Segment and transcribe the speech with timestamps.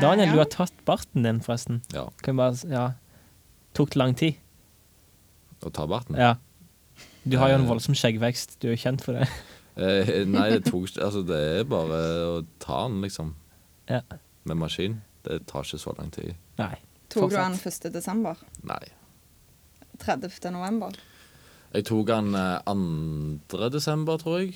[0.00, 1.82] Daniel, du har tatt barten din, forresten.
[1.94, 2.08] Ja.
[2.22, 2.84] Kan vi bare Ja.
[3.74, 4.36] Tok det lang tid?
[5.64, 6.16] Å ta barten?
[6.20, 6.34] Ja.
[7.26, 7.68] Du har jo en Eh.
[7.70, 8.58] voldsom skjeggvekst.
[8.60, 9.28] Du er jo kjent for det.
[9.76, 11.96] Eh, nei, det tok ikke Altså, det er bare
[12.30, 13.32] å ta den, liksom.
[13.90, 14.02] Ja.
[14.46, 15.00] Med maskin.
[15.24, 16.36] Det tar ikke så lang tid.
[16.60, 16.76] Nei.
[17.10, 17.90] Tok du den 1.
[17.92, 18.36] desember?
[18.62, 18.78] Nei.
[19.98, 20.52] 30.
[20.52, 20.92] november?
[21.74, 22.60] Jeg tok den eh,
[23.50, 23.68] 2.
[23.74, 24.54] desember, tror jeg.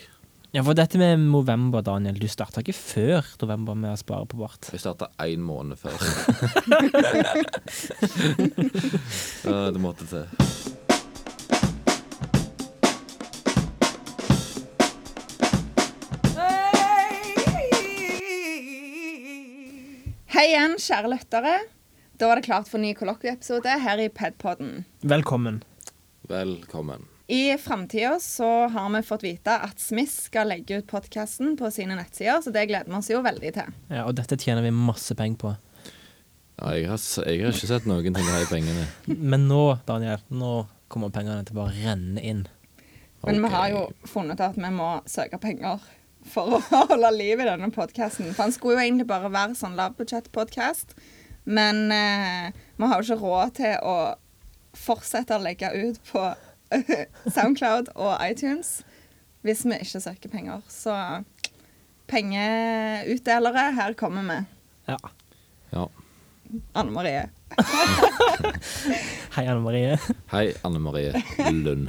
[0.50, 2.16] Ja, for dette med november, Daniel.
[2.16, 4.70] Du starta ikke før november med å spare på bart.
[4.72, 5.92] Jeg starta én måned før.
[9.48, 10.24] Ja, det måtte til.
[20.28, 21.54] Hei igjen, kjære lyttere.
[22.18, 24.84] Da var det klart for ny kollokvieepisode her i Pedpodden.
[25.04, 25.62] Velkommen.
[26.28, 27.06] Velkommen.
[27.30, 31.98] I framtida så har vi fått vite at Smith skal legge ut podkasten på sine
[31.98, 33.74] nettsider, så det gleder vi oss jo veldig til.
[33.92, 35.52] Ja, og dette tjener vi masse penger på.
[36.56, 38.86] Ja, jeg, har, jeg har ikke sett noen ting av de pengene.
[39.12, 40.54] Men nå, Daniel, nå
[40.88, 42.42] kommer pengene til å bare renne inn.
[43.26, 45.84] Men vi har jo funnet at vi må søke penger
[46.32, 48.32] for å holde liv i denne podkasten.
[48.32, 50.96] For den skulle jo egentlig bare være sånn lavbudsjett-podkast,
[51.44, 53.98] men eh, vi har jo ikke råd til å
[54.78, 56.30] fortsette å legge ut på
[57.34, 58.80] Soundcloud og iTunes
[59.46, 60.60] hvis vi ikke søker penger.
[60.68, 60.92] Så
[62.10, 64.38] pengeutdelere, her kommer vi.
[64.90, 64.96] Ja.
[65.72, 65.84] Ja.
[66.74, 67.26] Anne Marie.
[69.36, 69.98] Hei, Anne Marie.
[70.32, 71.12] Hei, Anne Marie
[71.52, 71.88] Lund.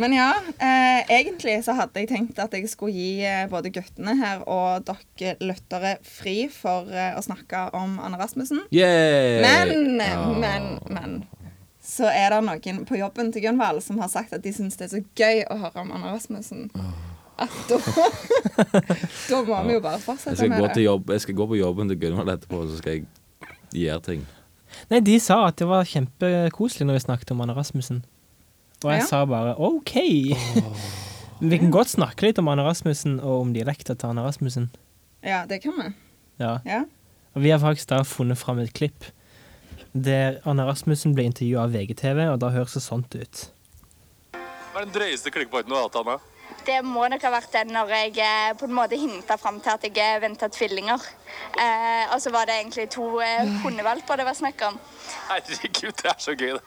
[0.00, 0.28] Men ja,
[0.62, 4.86] eh, egentlig så hadde jeg tenkt at jeg skulle gi eh, både guttene her og
[4.86, 8.62] dere lyttere fri for eh, å snakke om Anne Rasmussen.
[8.72, 9.42] Yay!
[9.44, 10.22] Men, Ja.
[10.40, 11.18] men, men
[12.00, 14.88] så er det noen på jobben til Gunvald som har sagt at de syns det
[14.88, 16.66] er så gøy å høre om Anna Rasmussen.
[17.40, 17.78] At da,
[19.30, 20.82] da må vi jo bare fortsette med det.
[20.84, 23.06] jobb, jeg skal gå på jobben til Gunvald etterpå, så skal jeg
[23.84, 24.24] gjøre ting.
[24.90, 28.02] Nei, de sa at det var kjempekoselig når vi snakket om Anne Rasmussen.
[28.84, 29.06] Og jeg Ja.
[29.08, 29.94] sa bare OK.
[31.40, 34.68] Vi kan godt snakke litt om Anne Rasmussen og om dialekta til Anne Rasmussen.
[35.24, 35.88] Ja, det kan vi.
[36.40, 36.58] Ja.
[36.64, 36.82] Ja.
[37.36, 39.04] Og vi har faktisk da funnet fram et klipp
[39.92, 43.46] der Anna Rasmussen ble intervjua av VGTV, og da høres det sånt ut.
[44.32, 46.20] Hva er den drøyeste klikkpointen du har hatt, Anna?
[46.66, 49.72] Det må nok ha vært den når jeg eh, på en måte hinta fram til
[49.72, 51.06] at jeg venta tvillinger.
[51.58, 54.76] Eh, og så var det egentlig to eh, hundevalper det var snakk om.
[55.30, 56.66] Herregud, det er så gøy, det.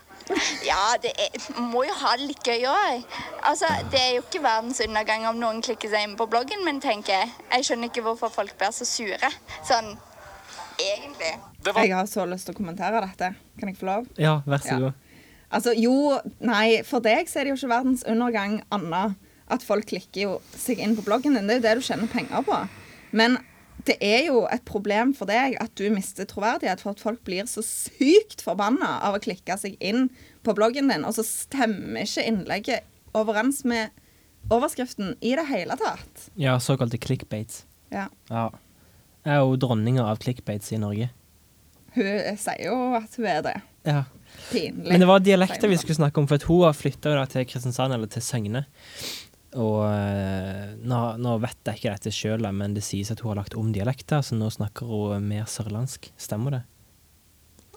[0.63, 3.03] Ja, det er, må jo ha det litt gøy òg.
[3.43, 6.79] Altså, det er jo ikke verdens undergang om noen klikker seg inn på bloggen min,
[6.83, 7.33] tenker jeg.
[7.51, 9.31] Jeg skjønner ikke hvorfor folk blir så sure.
[9.67, 9.93] Sånn
[10.79, 11.31] egentlig.
[11.63, 13.33] Var Jeg har så lyst til å kommentere dette.
[13.59, 14.07] Kan jeg få lov?
[14.17, 14.93] Ja, vær så Ja.
[15.53, 19.15] Altså, jo, nei, for deg så er det jo ikke verdens undergang, Anna,
[19.53, 21.45] at folk klikker jo seg inn på bloggen din.
[21.45, 22.57] Det er jo det du tjener penger på.
[23.13, 23.37] Men
[23.85, 27.45] det er jo et problem for deg at du mister troverdighet for at folk blir
[27.51, 30.07] så sykt forbanna av å klikke seg inn
[30.43, 33.93] på bloggen din, og så stemmer ikke innlegget overens med
[34.53, 36.29] overskriften i det hele tatt.
[36.39, 37.63] Ja, såkalte clickbates.
[37.93, 38.07] Ja.
[38.31, 38.49] Ja.
[39.25, 41.09] Er jo dronninga av clickbaits i Norge.
[41.95, 43.53] Hun sier jo at hun er det.
[43.87, 44.03] Ja.
[44.49, 44.89] Pinlig.
[44.89, 47.93] Men det var dialekter vi skulle snakke om, for at hun har flytta til Kristiansand,
[47.93, 48.63] eller til Søgne.
[49.53, 53.43] Og eh, nå, nå vet jeg ikke dette sjøl, men det sies at hun har
[53.43, 56.09] lagt om dialekter, så nå snakker hun mer sørlandsk.
[56.17, 56.63] Stemmer det?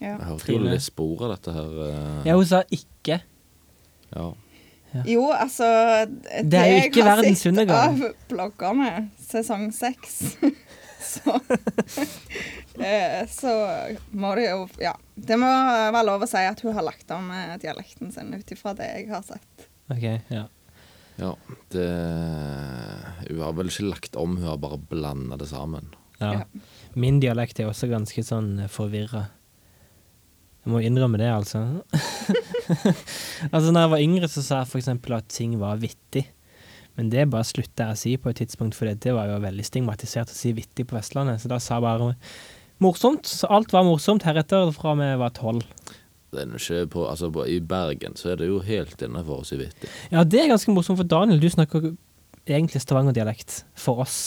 [0.00, 0.14] Ja.
[0.16, 1.70] Jeg hørte jo litt spor av dette her.
[1.90, 3.20] eh, Ja, hun sa ikke.
[4.16, 4.26] ja.
[5.04, 5.66] Jo, altså
[6.46, 7.98] Det er jo ikke verdens undergang.
[8.00, 10.38] av bloggerne sesong seks,
[11.06, 11.34] så
[12.82, 13.52] eh, Så
[14.10, 14.94] må det jo Ja.
[15.14, 18.52] Det må være lov å si at hun har lagt om eh, dialekten sin ut
[18.52, 19.68] ifra det jeg har sett.
[19.92, 20.44] Ok, ja.
[21.22, 21.32] ja.
[21.72, 21.86] Det
[23.30, 25.94] Hun har vel ikke lagt om, hun har bare blanda det sammen.
[26.20, 26.44] ja.
[26.96, 29.26] Min dialekt er også ganske sånn forvirra.
[30.66, 31.60] Jeg må innrømme det, altså.
[33.54, 36.24] altså, når jeg var yngre, så sa jeg eksempel at ting var vittig.
[36.96, 39.66] Men det bare slutta jeg å si på et tidspunkt, for det var jo veldig
[39.68, 41.42] stigmatisert å si vittig på Vestlandet.
[41.42, 42.14] Så da sa jeg bare
[42.82, 43.28] morsomt.
[43.28, 45.66] Så alt var morsomt heretter fra vi var tolv.
[46.92, 49.88] På, altså på, I Bergen så er det jo helt innafor å si vittig.
[50.12, 51.94] Ja, det er ganske morsomt, for Daniel, du snakker
[52.46, 54.18] egentlig stavangerdialekt for oss.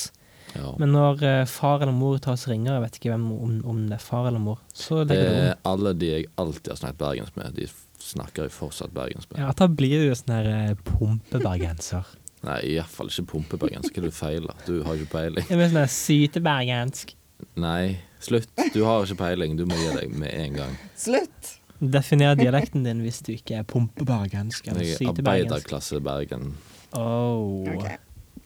[0.56, 0.72] Ja.
[0.82, 3.84] Men når uh, far eller mor tar oss ringer, jeg vet ikke hvem, om, om
[3.92, 5.44] det er far eller mor, så legger det om.
[5.52, 7.70] er alle de jeg alltid har snakket bergensk med, de
[8.02, 9.44] snakker jo fortsatt bergensk med.
[9.44, 12.10] Ja, da blir du jo sånn her uh, pumpebergenser.
[12.48, 13.92] Nei, iallfall ikke pumpebergensk.
[13.92, 14.60] Hva er det du feiler?
[14.68, 15.48] Du har ikke peiling.
[15.50, 17.16] Jeg blir sånn sytebergensk.
[17.60, 18.52] Nei, slutt.
[18.76, 19.58] Du har ikke peiling.
[19.60, 20.78] Du må gi deg med en gang.
[21.00, 21.56] Slutt!
[21.80, 26.54] Definer dialekten din hvis du ikke er pumpebergensk eller Jeg er arbeiderklasse Bergen.
[26.92, 27.64] Oh.
[27.72, 27.96] Okay.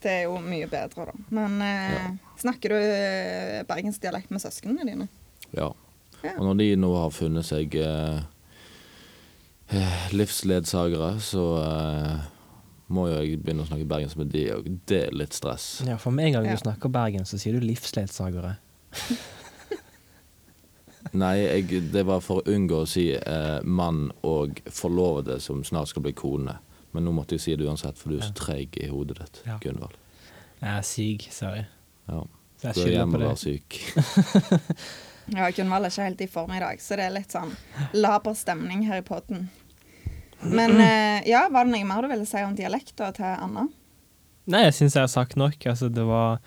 [0.04, 1.14] Det er jo mye bedre, da.
[1.34, 5.08] Men eh, snakker du eh, bergensdialekt med søsknene dine?
[5.56, 5.72] Ja.
[6.24, 6.36] Ja.
[6.36, 8.20] Og når de nå har funnet seg eh,
[9.74, 12.28] eh, livsledsagere, så eh,
[12.92, 14.66] må jo jeg begynne å snakke bergensk med de òg.
[14.86, 15.82] Det er litt stress.
[15.88, 16.56] Ja, for med en gang Ja.
[16.58, 18.56] du snakker bergensk, så sier du livsledsagere.
[21.14, 25.92] Nei, jeg, det var for å unngå å si eh, mann og forlovede som snart
[25.92, 26.56] skal bli kone.
[26.94, 29.42] Men nå måtte jeg si det uansett, for du er så treig i hodet ditt,
[29.46, 29.58] Ja.
[29.62, 29.94] Gunvald.
[30.60, 31.64] Jeg er syk, sorry.
[32.08, 32.22] Ja.
[32.62, 33.80] Så jeg er skylder på være syk.
[35.34, 37.54] Ja, Gunvald er ikke helt i form i dag, så det er litt sånn
[37.96, 39.46] laber stemning her i podden.
[40.44, 43.68] Men eh, ja, var det noe mer du ville si om dialekta til Anna?
[44.50, 45.56] Nei, jeg syns jeg har sagt nok.
[45.70, 46.40] Altså, det var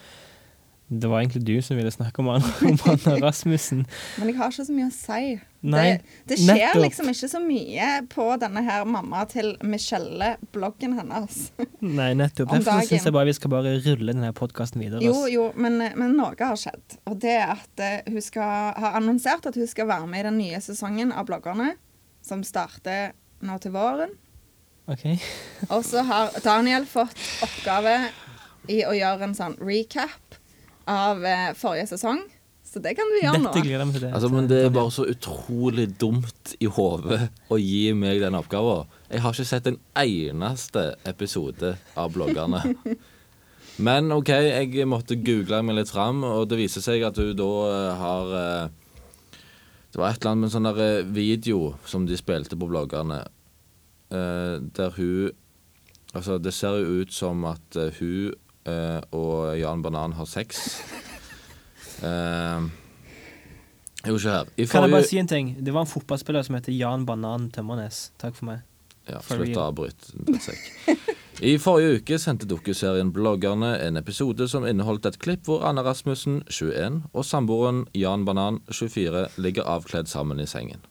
[0.88, 3.82] Det var egentlig du som ville snakke om Anna, om Anna Rasmussen.
[4.16, 5.34] Men jeg har ikke så mye å si.
[5.68, 6.84] Nei, det, det skjer nettopp.
[6.86, 11.42] liksom ikke så mye på denne her mamma til Michelle-bloggen hennes.
[12.00, 12.54] Nei, nettopp.
[12.54, 15.04] Derfor syns jeg bare vi skal bare rulle denne podkasten videre.
[15.04, 17.02] Jo, jo, men, men noe har skjedd.
[17.10, 20.28] Og det er at eh, hun skal, har annonsert at hun skal være med i
[20.30, 21.74] den nye sesongen av bloggerne,
[22.24, 23.12] som starter
[23.46, 24.16] nå til våren.
[24.88, 25.06] OK.
[25.74, 27.98] Og så har Daniel fått oppgave
[28.72, 30.40] i å gjøre en sånn recap
[30.88, 32.24] av eh, forrige sesong.
[32.68, 33.52] Så det kan du gjøre nå.
[33.52, 34.06] Dette gleder jeg meg til.
[34.08, 34.14] det.
[34.18, 38.90] Altså, men det er bare så utrolig dumt i hodet å gi meg den oppgaven.
[39.08, 42.64] Jeg har ikke sett en eneste episode av bloggerne.
[43.78, 47.50] Men OK, jeg måtte google meg litt fram, og det viser seg at hun da
[47.70, 48.87] eh, har eh,
[49.98, 51.60] Det var et eller annet med en sånn der eh, video
[51.90, 53.24] som de spilte på bloggerne,
[54.14, 55.32] eh, der hun
[56.14, 58.36] Altså, det ser jo ut som at eh, hun
[59.12, 60.60] og Jan Banan har sex.
[64.08, 64.50] Jo, se her.
[64.56, 65.50] I Kan jeg bare si en ting?
[65.60, 68.12] Det var en fotballspiller som heter Jan Banan Tømmernes.
[68.22, 68.67] Takk for meg.
[69.08, 70.12] Ja, slutt å avbryte.
[70.28, 71.08] drittsekk.
[71.46, 76.40] I forrige uke sendte dokuserien Bloggerne en episode som inneholdt et klipp hvor Anna Rasmussen,
[76.50, 80.82] 21, og samboeren Jan Banan, 24, ligger avkledd sammen i sengen.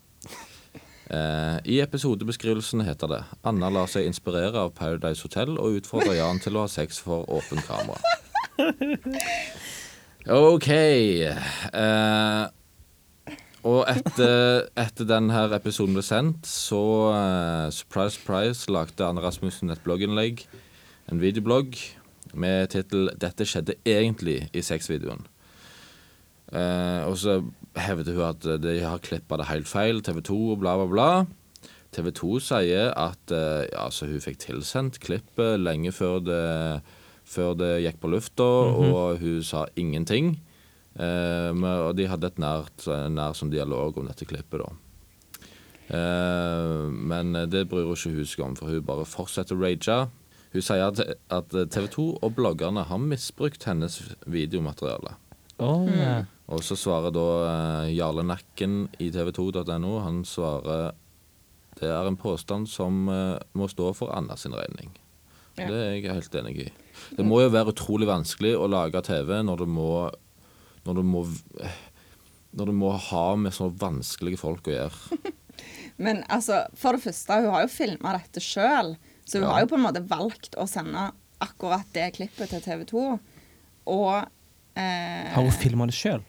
[1.10, 6.40] Eh, I episodebeskrivelsen heter det Anna lar seg inspirere av Paradise Hotel og utfordrer Jan
[6.42, 7.98] til å ha sex for åpen kamera.
[10.26, 10.68] OK.
[10.72, 12.42] Eh,
[13.66, 19.82] og etter, etter denne episoden ble sendt, så uh, surprise, surprise, lagde Anne Rasmussen et
[19.82, 20.44] blogginnlegg,
[21.10, 21.78] en videoblogg,
[22.36, 25.24] med tittel 'Dette skjedde egentlig i sexvideoen'.
[26.52, 27.40] Uh, og så
[27.80, 31.10] hevder hun at de har klippa det helt feil, TV 2 og bla, bla, bla.
[31.96, 36.82] TV 2 sier at uh, ja, så hun fikk tilsendt klippet lenge før det,
[37.26, 40.36] før det gikk på lufta, og hun sa ingenting.
[40.96, 44.70] Eh, og de hadde et nært, nær sånn dialog om dette klippet, da.
[45.96, 49.98] Eh, men det bryr hun ikke hun seg om, for hun bare fortsetter å rage.
[50.54, 51.02] Hun sier at,
[51.32, 55.16] at TV 2 og bloggerne har misbrukt hennes videomateriale.
[55.62, 56.24] Oh, ja.
[56.52, 59.98] Og så svarer da eh, Jarle Nakken i tv2.no.
[60.04, 60.94] Han svarer
[61.76, 64.94] det er en påstand som eh, må stå for Anna sin regning.
[65.56, 65.66] Ja.
[65.68, 66.68] Det er jeg helt enig i.
[67.16, 69.90] Det må jo være utrolig vanskelig å lage TV når du må
[70.86, 71.24] Når du må
[72.56, 75.18] når du må ha med så vanskelige folk å gjøre.
[76.04, 78.94] Men altså, for det første, hun har jo filma dette sjøl,
[79.28, 79.50] så hun Ja.
[79.52, 81.10] har jo på en måte valgt å sende
[81.44, 83.04] akkurat det klippet til TV 2.
[83.92, 84.14] Og
[84.76, 86.24] eh, Har hun filma det sjøl?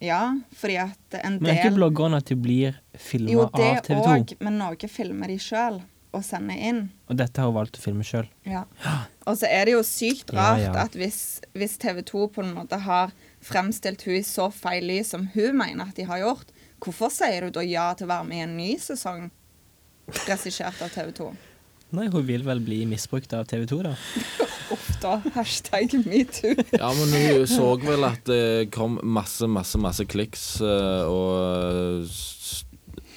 [0.00, 3.80] Ja, fordi at en del Men er ikke bloggerne at de blir filma av TV
[3.84, 3.94] 2?
[3.94, 6.80] Jo, det òg, men noe filmer de sjøl og sender inn.
[7.06, 8.26] Og dette har hun valgt å filme sjøl.
[8.48, 8.64] Ja.
[9.28, 10.72] Og så er det jo sykt Ja, rart ja.
[10.88, 11.20] at hvis,
[11.54, 15.56] hvis TV 2 på en måte har fremstilt hun i så feil lys som hun
[15.58, 18.44] mener at de har gjort, hvorfor sier du da ja til å være med i
[18.46, 19.30] en ny sesong
[20.26, 21.30] regissert av TV 2?
[21.96, 23.96] Nei, hun vil vel bli misbrukt av TV 2, da.
[24.74, 25.16] Uff da.
[25.34, 26.52] Hashtag metoo.
[26.76, 32.06] Ja, men hun så vel at det kom masse, masse, masse kliks eh, og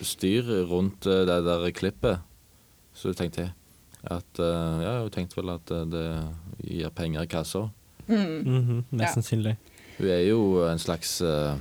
[0.03, 2.23] styr rundt eh, det der klippet.
[2.97, 3.51] Så jeg tenkte
[4.03, 6.07] at eh, Ja, hun tenkte vel at eh, det
[6.65, 7.67] gir penger i kassa.
[8.07, 9.55] Mhm, mest Ja.
[9.97, 11.55] Hun er jo en slags uh,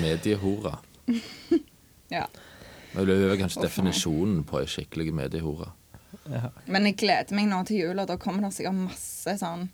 [0.00, 0.76] mediehore.
[2.10, 2.24] Ja.
[2.92, 5.68] Men Hun er kanskje definisjonen på ei skikkelig mediehore.
[6.26, 6.48] Ja.
[6.66, 9.68] Men jeg gleder meg nå til jul, og da kommer det sikkert masse sånn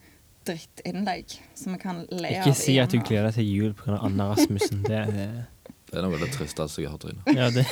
[0.47, 2.45] drittinnlegg som vi kan le av.
[2.45, 3.97] Ikke si at du gleder deg til jul pga.
[4.05, 4.85] Anna Rasmussen.
[4.85, 5.47] Det er,
[5.89, 7.07] Det er noe av det tristeste jeg har hørt.
[7.09, 7.39] Trine.
[7.41, 7.65] ja, det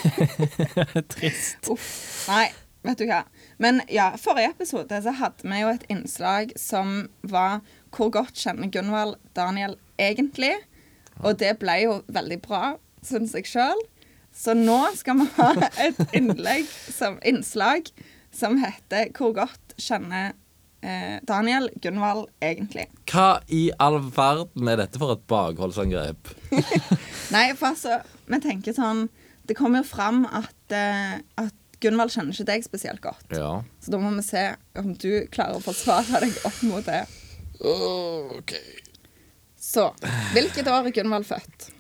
[1.03, 1.69] er trist.
[1.69, 1.93] Uff.
[2.33, 2.47] Nei,
[2.89, 3.21] vet du hva.
[3.63, 7.61] Men ja, forrige episode så hadde vi jo et innslag som var
[7.95, 10.55] Hvor godt kjenner Gunvald Daniel egentlig?
[11.23, 12.75] Og det ble jo veldig bra,
[13.07, 13.83] syns jeg sjøl.
[14.35, 15.51] Så nå skal vi ha
[15.87, 17.91] et innlegg som, innslag
[18.35, 20.33] som heter Hvor godt kjenner
[20.83, 22.89] eh, Daniel Gunvald egentlig?
[23.11, 26.35] Hva i all verden er dette for et bakholdsangrep?
[27.35, 29.07] Nei, for altså, vi tenker sånn
[29.47, 33.27] Det kommer jo fram at, eh, at Gunvald kjenner ikke deg spesielt godt.
[33.35, 33.59] Ja.
[33.83, 34.45] Så da må vi se
[34.81, 37.03] om du klarer å forsvare deg opp mot det.
[37.65, 38.55] OK.
[39.61, 39.89] Så
[40.35, 41.71] hvilket år er Gunvald født?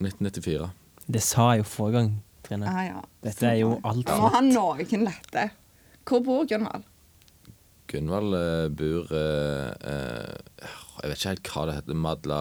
[0.00, 0.68] 1994.
[1.06, 2.10] Det sa jeg jo forrige gang,
[2.46, 2.68] Trine.
[2.70, 3.02] Ah, ja.
[3.24, 5.48] Dette er jo alt Da må for han noen lette.
[6.06, 6.86] Hvor bor Gunvald?
[7.86, 10.72] Gunvald uh, bor uh, uh,
[11.02, 12.00] Jeg vet ikke helt hva det heter.
[12.06, 12.40] Madla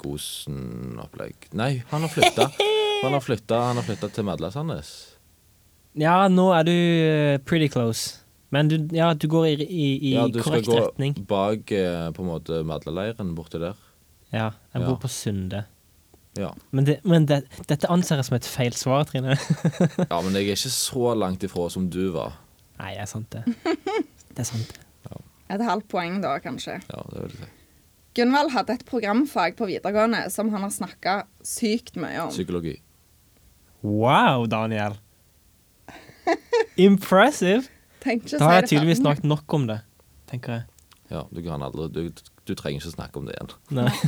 [0.00, 1.50] Gosen-opplegg.
[1.58, 2.48] Nei, han har flytta.
[3.04, 4.94] Han har flytta, han har flytta til Madla Sandnes.
[5.94, 8.20] Ja, nå er du eh, pretty close.
[8.54, 12.22] Men du, ja, du går i, i, i Ja, du skal gå bak eh, på
[12.22, 13.74] en måte Madla-leiren borti der.
[14.34, 14.94] Ja, jeg Ja.
[14.98, 15.64] på Sunde.
[16.38, 16.50] Ja.
[16.70, 19.36] Men, det, men det, dette anser jeg som et feil svar, Trine.
[20.10, 22.34] ja, men jeg er ikke så langt ifra som du var.
[22.80, 23.44] Nei, det er sant, det.
[24.34, 24.72] Det er sant.
[25.54, 26.80] Et halvt poeng, da, kanskje.
[26.90, 27.50] Ja, det vil jeg si.
[28.18, 31.14] Gunvald hadde et programfag på videregående som han har snakka
[31.46, 32.32] sykt mye om.
[32.34, 32.76] Psykologi.
[33.84, 34.96] Wow, Daniel.
[36.88, 37.68] Impressive.
[38.04, 39.78] Ikke å Da har si jeg tydeligvis snakket nok om det,
[40.30, 40.66] tenker jeg.
[41.12, 43.54] Ja, du kan aldri Du, du trenger ikke snakke om det igjen.
[43.80, 43.88] Nei.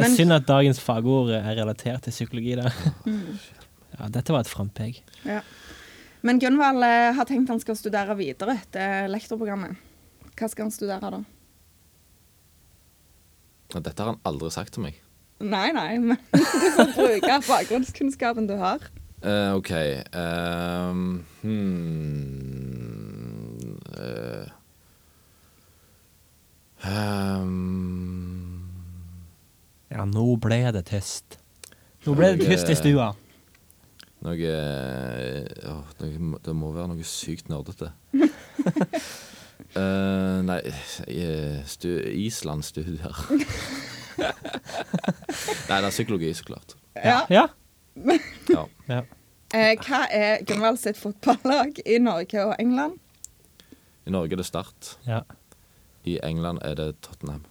[0.00, 2.54] Det er synd at dagens fagord er relatert til psykologi.
[2.56, 2.70] Da.
[3.98, 5.02] Ja, dette var et frampek.
[5.26, 5.42] Ja.
[6.24, 9.76] Men Gunvald eh, har tenkt han skal studere videre etter lektorprogrammet.
[10.38, 11.20] Hva skal han studere da?
[13.76, 14.96] Dette har han aldri sagt til meg.
[15.40, 18.84] Nei, nei, men du får bruke bakgrunnskunnskapen du har.
[19.20, 20.92] Eh, OK uh,
[21.42, 22.30] hmm,
[24.00, 24.46] uh,
[26.88, 28.64] um.
[29.90, 31.36] Ja, nå ble det tyst.
[32.06, 33.10] Nå ble det tyst i stua.
[34.24, 34.56] Noe
[35.68, 37.92] oh, noe, Det må være noe sykt nerdete.
[39.76, 41.92] uh, nei eh, stu,
[42.24, 43.24] Island-studier.
[45.68, 46.78] nei, det er psykologi, så klart.
[46.96, 47.26] Ja.
[47.28, 47.50] Ja.
[48.50, 48.64] Ja.
[48.88, 49.00] ja.
[49.54, 52.98] Eh, hva er Gunvald sitt fotballag i Norge og England?
[54.06, 54.96] I Norge er det Start.
[55.06, 55.22] ja.
[56.08, 57.42] I England er det Tottenham.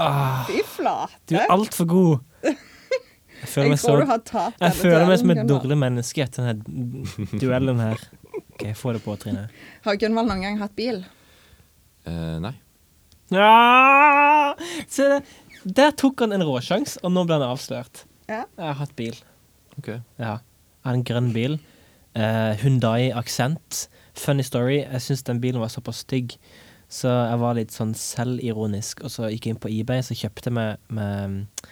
[0.00, 1.18] Ah, Fy flate.
[1.28, 2.14] du er altfor god.
[3.38, 5.76] Jeg føler Jeg meg, så, tror du har tapt jeg føler meg som et dårlig
[5.78, 8.00] menneske etter denne duellen her.
[8.38, 9.44] OK, få det på, Trine.
[9.84, 11.02] Har Gunvald noen gang hatt bil?
[12.08, 12.54] Eh, nei.
[13.34, 14.54] Ja!
[14.88, 15.20] Se, det.
[15.78, 18.06] der tok han en råsjans, og nå ble han avslørt.
[18.30, 18.46] Ja.
[18.56, 19.18] Jeg har hatt bil.
[19.78, 19.90] OK.
[20.18, 20.38] Ja.
[20.88, 21.58] En grønn bil.
[22.16, 23.86] Uh, Hyundai-aksent,
[24.18, 24.80] Funny story.
[24.82, 26.34] Jeg syns den bilen var såpass stygg,
[26.90, 29.04] så jeg var litt sånn selvironisk.
[29.06, 31.68] Og så gikk jeg inn på eBay så kjøpte jeg med, med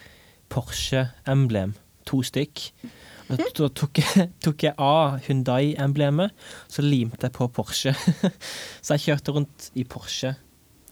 [0.53, 1.75] Porsche-emblem.
[2.07, 2.69] To stykk.
[3.27, 7.95] Og da tok jeg, tok jeg av Hyundai-emblemet, så limte jeg på Porsche.
[8.85, 10.37] så jeg kjørte rundt i Porsche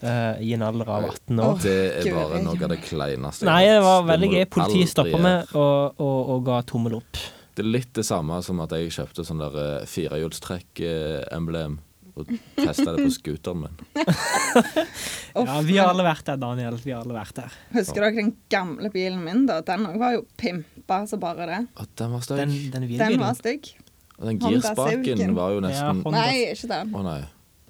[0.06, 1.58] eh, i en alder av 18 år.
[1.64, 4.46] Det er bare noe av det kleineste Nei, det var veldig gøy.
[4.58, 7.20] Politiet stoppa meg og, og, og ga tommel opp.
[7.56, 11.78] Det er litt det samme som at jeg kjøpte sånn der eh, firehjulstrekk-emblem
[12.16, 13.80] og testa det på scooteren min.
[15.36, 16.78] Ja, vi har alle vært der, Daniel.
[16.80, 17.56] Vi har alle vært der.
[17.76, 19.42] Husker dere den gamle bilen min?
[19.50, 19.58] da?
[19.68, 21.58] Den var jo pimpa så bare det.
[21.76, 22.40] Å, den var stygg.
[22.40, 23.68] Den, den Den var stygg.
[24.16, 26.94] Og den girspaken var jo nesten ja, Honda- Nei, ikke den.
[27.04, 27.18] nei.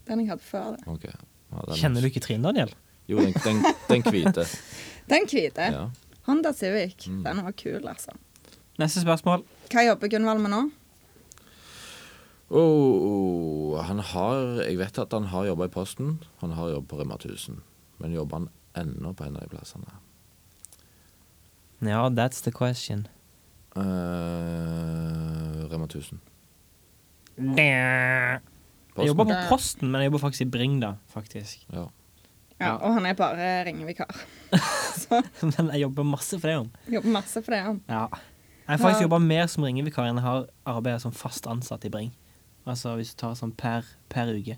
[0.05, 0.83] Den jeg hadde før det.
[0.93, 1.07] OK.
[1.55, 2.73] Ja, den- Kjenner du ikke Trine, Daniel?
[3.07, 4.45] Jo, den, den, den hvite.
[5.11, 5.61] Den hvite.
[5.69, 5.83] Ja.
[6.25, 7.05] Honda Civic.
[7.07, 7.19] Mm.
[7.23, 8.11] Den var kul, altså.
[8.81, 9.43] Neste spørsmål.
[9.69, 10.61] Hva jobber Gunvald med nå?
[12.49, 16.19] Oh, han har Jeg vet at han har jobba i Posten.
[16.41, 17.61] Han har jobbet på Rema 1000.
[18.01, 19.85] Men jobber han ennå på en av de plassene?
[21.85, 23.07] Ja, that's the question.
[23.77, 26.19] Uh, Rema 1000.
[28.97, 30.93] Jeg jobber på Posten, men jeg jobber faktisk i Bring, da.
[31.13, 31.65] faktisk.
[31.73, 31.87] Ja.
[32.59, 32.75] Ja, Ja.
[32.77, 34.07] Og han er bare ringevikar.
[35.43, 36.53] Men jeg jobber masse for det.
[36.55, 36.69] han.
[36.93, 37.81] Jobber masse for det, han.
[37.89, 38.05] Ja.
[38.65, 39.07] Jeg har faktisk Ja.
[39.09, 42.13] jobba mer som ringevikar enn jeg har arbeidet som fast ansatt i Bring.
[42.65, 44.55] Altså hvis du tar sånn per, per uke.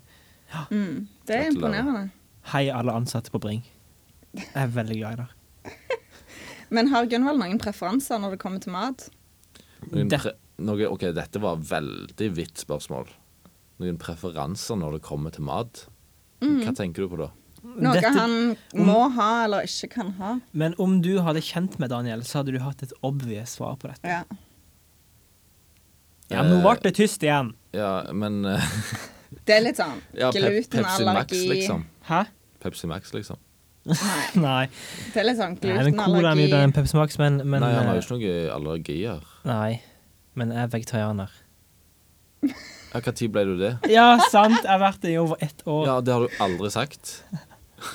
[0.69, 1.07] Mm.
[1.25, 2.11] Det er imponerende.
[2.53, 3.63] Hei, alle ansatte på Bring.
[4.37, 5.73] Jeg er veldig glad i dere.
[6.69, 9.09] Men har Gunvald noen preferanser når det kommer til mat?
[9.91, 13.09] Noen pre noe, ok, dette var veldig vidt spørsmål.
[13.81, 15.85] Noen preferanser når det kommer til mat?
[16.41, 17.31] Hva tenker du på da?
[17.67, 18.33] Noe Dette- han
[18.77, 20.39] må ha eller ikke kan ha?
[20.53, 23.89] Men om du hadde kjent med Daniel, så hadde du hatt et obvious svar på
[23.91, 24.07] dette.
[24.07, 24.23] Ja.
[26.31, 27.53] Ja, nå ble det tyst igjen.
[27.75, 28.63] Ja, men eh,
[29.47, 30.71] Det er litt sånn ja, glutenallergi.
[30.71, 31.85] Pepsi Max, liksom.
[32.09, 32.21] Hæ?
[32.63, 33.37] Pepsi Max, liksom.
[33.87, 34.63] Nei, Nei.
[35.13, 36.49] det er litt sånn Nei er glutenallergi.
[36.59, 39.29] en Pepsi Max, men, men Nei, han har eh, jo ikke noen allergier.
[39.47, 39.77] Nei.
[40.37, 41.37] Men jeg er vegetarianer.
[42.97, 43.73] Ja, Når ble du det?
[43.93, 44.57] Ja, sant.
[44.63, 45.85] Jeg har vært det i over ett år.
[45.87, 47.23] Ja, Det har du aldri sagt.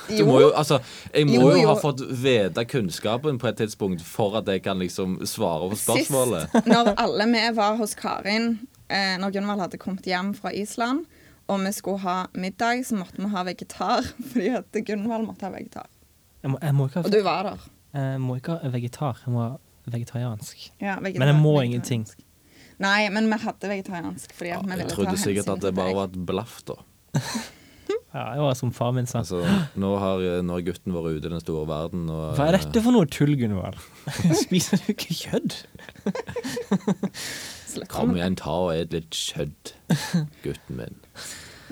[0.08, 0.78] Du må jo, altså,
[1.12, 1.68] jeg må Jo, jo, jo.
[1.72, 6.52] ha fått vite kunnskapen på et tidspunkt for at jeg kan liksom svare på spørsmålet.
[6.52, 11.02] Sist, når alle vi var hos Karin, eh, når Gunvald hadde kommet hjem fra Island,
[11.50, 15.50] og vi skulle ha middag, så måtte vi ha vegetar, fordi at Gunvald måtte ha
[15.56, 15.90] vegetar.
[16.42, 17.66] Jeg må, jeg må ikke Og du var der.
[17.98, 19.18] jeg må ikke ha vegetar.
[19.26, 19.50] Jeg må ha
[19.90, 20.68] vegetariansk.
[20.80, 21.66] Ja, vegetar, Men jeg må vegetariansk.
[21.66, 22.06] ingenting.
[22.82, 24.34] Nei, men vi hadde vegetariansk.
[24.36, 26.78] Fordi Ja, at vi jeg trodde ta sikkert at det bare var et blaff, da.
[28.12, 29.22] Ja, det var som far min sa.
[29.22, 29.38] Altså,
[29.80, 32.82] nå har, nå har gutten vært ute i den store verden og Hva er dette
[32.84, 33.78] for noe tull, Gunvald?
[34.42, 35.62] Spiser du ikke kjøtt?
[37.92, 39.72] Kom igjen, ta og et litt kjøtt,
[40.44, 40.98] gutten min.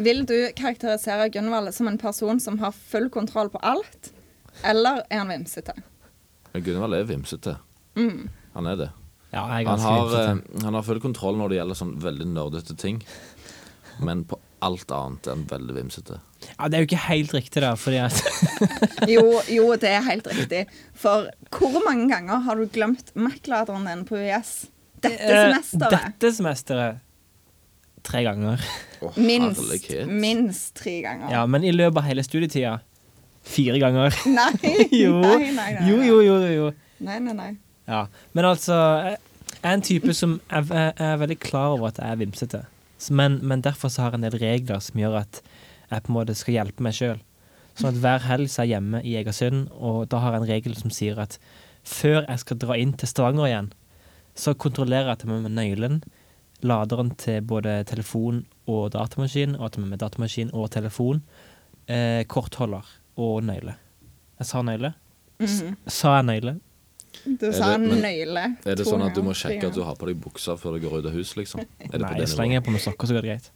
[0.01, 4.09] Vil du karakterisere Gunvald som en person som har full kontroll på alt,
[4.65, 5.77] eller er han vimsete?
[6.57, 7.59] Gunvald er vimsete.
[8.01, 8.31] Mm.
[8.57, 8.89] Han er det.
[9.33, 12.27] Ja, jeg er Han har, eh, han har full kontroll når det gjelder sånn veldig
[12.33, 13.03] nerdete ting.
[14.03, 16.19] Men på alt annet er han veldig vimsete.
[16.59, 18.17] Ja, det er jo ikke helt riktig, da, fordi at
[19.15, 20.65] Jo, jo, det er helt riktig.
[20.97, 24.67] For hvor mange ganger har du glemt Mac-laderen din på UiS?
[25.01, 25.95] Dette Eh, semesteret.
[26.19, 27.01] Dette semesteret
[28.05, 28.61] tre ganger.
[29.05, 31.31] Oh, Minst, minst tre ganger.
[31.33, 32.79] Ja, men i løpet av hele studietida
[33.45, 34.17] fire ganger.
[34.29, 35.21] Nei, Jo.
[35.21, 36.71] nei, nei, nei, Jo, jo, jo, jo.
[37.05, 37.51] Nei, nei, nei.
[37.91, 38.05] Ja.
[38.33, 38.77] Men altså,
[39.59, 42.63] jeg er en type som er, er, er veldig klar over at jeg er vimsete.
[43.11, 45.43] Men, men derfor så har jeg en del regler som gjør at
[45.91, 47.19] jeg på en måte skal hjelpe meg sjøl.
[47.79, 50.51] Sånn at hver helg så er jeg hjemme i Egersund, og da har jeg en
[50.51, 51.39] regel som sier at
[51.87, 53.71] før jeg skal dra inn til Stavanger igjen,
[54.37, 56.01] så kontrollerer jeg at jeg har med nøkkelen,
[56.61, 61.23] laderen til både telefon og datamaskin, og at jeg har med datamaskin og telefon,
[61.89, 63.77] eh, kortholder og nøyle.
[64.39, 64.93] Jeg sa nøyle.
[65.41, 65.77] Mm -hmm.
[65.87, 66.61] sa jeg nøyle?
[67.25, 68.45] Du sa det- nøyle.
[68.65, 70.89] Er det sånn at du må sjekke at du har på deg buksa før du
[70.89, 71.61] går ut av huset, liksom?
[71.61, 72.57] Er det Nei, det jeg nivået?
[72.57, 73.51] er på meg sokker, så går det greit.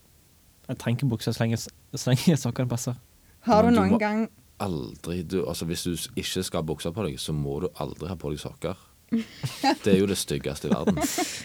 [0.67, 1.59] Jeg trenger ikke bukser jeg
[1.95, 2.95] slenger sokkene passer.
[3.41, 6.63] Har du Men du noen må- gang Aldri du, altså Hvis du ikke skal ha
[6.63, 8.75] buksa på deg, så må du aldri ha på deg sokker.
[9.11, 10.97] Det er jo det styggeste i verden.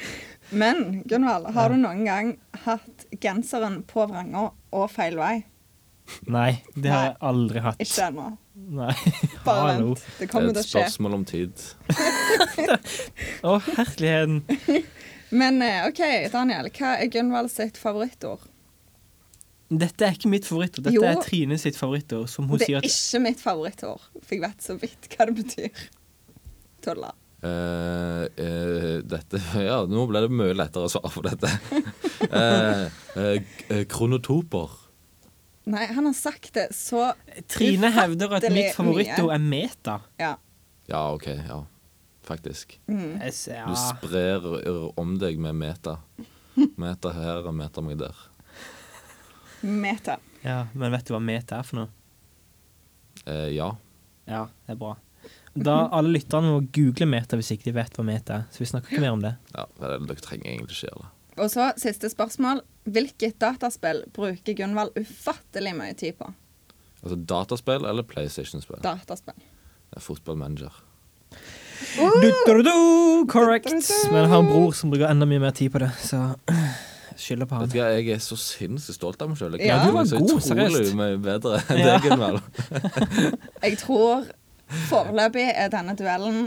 [0.52, 5.44] Men Gunvald, har du noen gang hatt genseren på vranga og feil vei?
[6.31, 7.81] Nei, det har jeg aldri hatt.
[7.83, 8.27] Ikke ennå.
[8.81, 8.94] Nei,
[9.46, 9.92] Bare hallo.
[9.94, 10.03] vent.
[10.05, 10.83] Det Det er kommer til å skje.
[10.85, 11.64] spørsmål om tid.
[13.46, 14.42] Å, herligheten.
[15.40, 16.01] Men eh, OK,
[16.33, 16.68] Daniel.
[16.75, 18.42] Hva er Gunvald sitt favorittord?
[19.70, 20.88] Dette er ikke mitt favorittord.
[20.88, 21.05] Dette Jo.
[21.07, 24.64] er Trine sitt favorittord, som hun Det sier er ikke mitt favorittord, for jeg vet
[24.66, 25.85] så vidt hva det betyr.
[26.83, 27.12] Tulla.
[27.40, 31.49] Uh, uh, dette Ja, nå ble det mye lettere å svare på dette.
[32.27, 32.83] uh,
[33.16, 33.38] eh,
[33.70, 34.75] eh, kronotoper.
[35.68, 37.11] Nei, han har sagt det så
[37.53, 39.99] Trine hevder at mitt favorittord er meta.
[40.20, 40.35] Ja.
[40.88, 41.27] Ja, OK.
[41.29, 41.61] Ja,
[42.27, 42.79] faktisk.
[42.88, 43.18] Mm.
[43.20, 44.49] Du sprer
[44.99, 45.99] om deg med meta.
[46.81, 48.16] Meta her og meta meg der.
[49.61, 50.16] Meta.
[50.42, 51.90] ja, men vet du hva meta er for noe?
[53.29, 53.68] Eh, ja.
[54.25, 54.94] Ja, det er bra.
[55.55, 58.44] Da Alle lytterne må google meta hvis ikke de vet hva meta er.
[58.55, 59.35] Så vi snakker ikke mer om det.
[59.53, 61.11] ja det er det dere trenger egentlig ikke gjøre det.
[61.40, 62.62] Og så siste spørsmål.
[62.90, 66.31] Hvilket dataspill bruker Gunvald ufattelig mye tid på?
[67.00, 68.81] Altså Dataspill eller PlayStation-spill?
[68.85, 69.37] Dataspill.
[69.90, 70.74] Det er Fotballmanager.
[71.96, 72.74] Du, du, du,
[73.31, 73.70] correct.
[74.11, 76.20] Men jeg har en bror som bruker enda mye mer tid på det, så
[77.20, 79.57] skylder på Vet du hva, Jeg er så sinnssykt stolt av meg sjøl.
[79.64, 81.94] Ja, du var så god, utrolig mye bedre enn Ja.
[81.96, 82.40] deg, Gunvald.
[83.64, 84.29] Jeg tror
[84.90, 86.44] foreløpig er denne duellen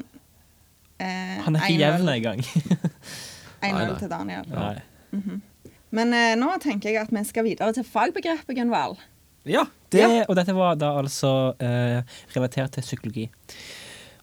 [1.02, 2.46] eh, Han er ikke 1-0 jevn engang.
[2.48, 3.90] 1-0 Nei, nei.
[4.00, 4.48] til Daniel.
[4.54, 5.42] Nei.
[5.94, 8.98] Men eh, nå tenker jeg at vi skal videre til fagbegrepet, Gunvald.
[9.46, 12.00] Ja, det, og dette var da altså eh,
[12.34, 13.28] relatert til psykologi.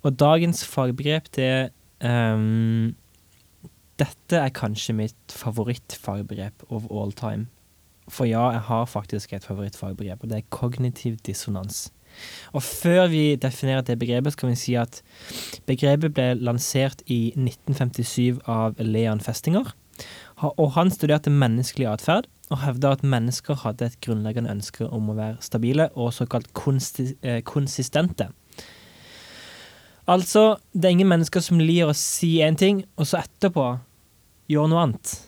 [0.03, 2.97] Og dagens fagbegrep, det um,
[4.01, 7.51] Dette er kanskje mitt favorittfagbegrep of all time.
[8.09, 11.91] For ja, jeg har faktisk et favorittfagbegrep, og det er kognitiv dissonans.
[12.57, 15.03] Og før vi definerer det begrepet, skal vi si at
[15.69, 19.75] begrepet ble lansert i 1957 av Leon Festinger.
[20.41, 25.15] Og han studerte menneskelig atferd, og hevda at mennesker hadde et grunnleggende ønske om å
[25.15, 26.49] være stabile og såkalt
[27.23, 28.31] eh, konsistente.
[30.09, 33.67] Altså, det er ingen mennesker som liker å si én ting, og så etterpå
[34.51, 35.19] gjøre noe annet.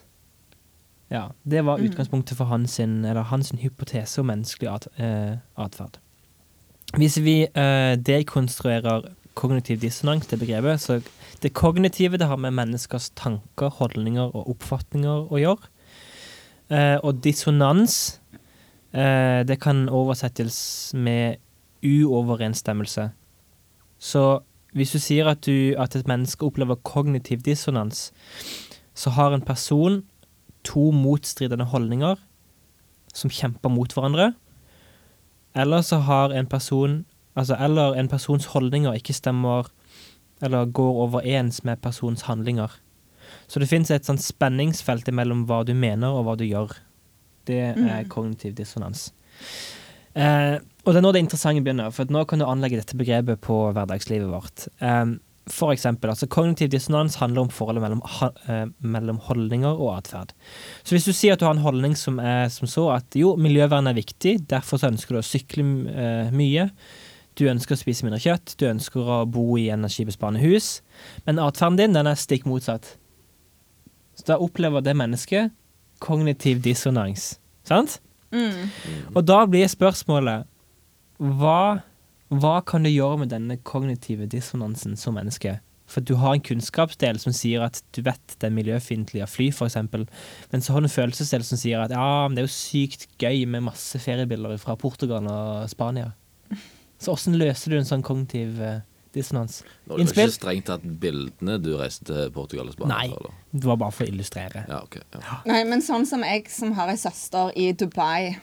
[1.11, 1.91] Ja, Det var Mm.
[1.91, 5.99] utgangspunktet for hans, eller hans hypotese om menneskelig eh, atferd.
[6.97, 11.03] Hvis vi eh, dekonstruerer kognitiv dissonans, det begrepet, så
[11.43, 15.71] det kognitive det har med menneskers tanker, holdninger og oppfatninger å gjøre.
[16.71, 18.21] Eh, og dissonans,
[18.93, 21.37] eh, det kan oversettes med
[21.83, 23.11] uoverensstemmelse.
[23.99, 28.13] Så hvis du sier at, du, at et menneske opplever kognitiv dissonans,
[28.95, 30.03] så har en person
[30.65, 32.17] to motstridende holdninger
[33.13, 34.33] som kjemper mot hverandre.
[35.55, 39.71] Eller så har en person Altså, eller en persons holdninger ikke stemmer
[40.43, 42.71] eller går overens med persons handlinger.
[43.49, 46.75] Så det fins et sånt spenningsfelt mellom hva du mener og hva du gjør.
[47.47, 48.09] Det er Mm.
[48.09, 49.11] kognitiv dissonans.
[50.15, 53.41] Eh, og det er nå det interessante begynner, for nå kan du anlegge dette begrepet
[53.41, 54.69] på hverdagslivet vårt.
[54.81, 55.15] Eh,
[55.49, 58.03] for eksempel, altså kognitiv dissonans handler om forholdet mellom,
[58.49, 60.31] eh, mellom holdninger og atferd.
[60.85, 63.35] Så hvis du sier at du har en holdning som er som så at jo,
[63.37, 66.71] miljøvern er viktig, derfor så ønsker du å sykle eh, mye,
[67.39, 70.81] du ønsker å spise mindre kjøtt, du ønsker å bo i energibesparende hus,
[71.27, 72.95] men atferden din den er stikk motsatt.
[74.19, 75.55] Så da opplever det mennesket
[76.03, 77.37] kognitiv dissonans.
[77.69, 78.01] Sant?
[78.33, 78.69] Mm.
[79.15, 80.49] Og da blir spørsmålet
[81.23, 81.83] hva,
[82.33, 85.61] hva kan du gjøre med denne kognitive dissonansen som menneske?
[85.93, 89.51] For du har en kunnskapsdel som sier at du vet det er miljøfiendtlig å fly,
[89.53, 89.77] f.eks.
[89.83, 93.07] Men så har du en følelsesdel som sier at ja, men det er jo sykt
[93.21, 96.13] gøy med masse feriebilder fra Portugal og Spania.
[97.03, 98.81] Så åssen løser du en sånn kognitiv eh,
[99.13, 99.61] dissonans?
[99.89, 100.31] Nå det Innspill?
[100.31, 103.09] ikke strengt tatt bildene du reiste til Portugal og Spania Nei.
[103.11, 103.35] for?
[103.53, 104.63] Det var bare for å illustrere.
[104.71, 104.97] Ja, ok.
[105.19, 105.41] Ja.
[105.51, 108.37] Nei, men sånn som jeg som har ei søster i Dubai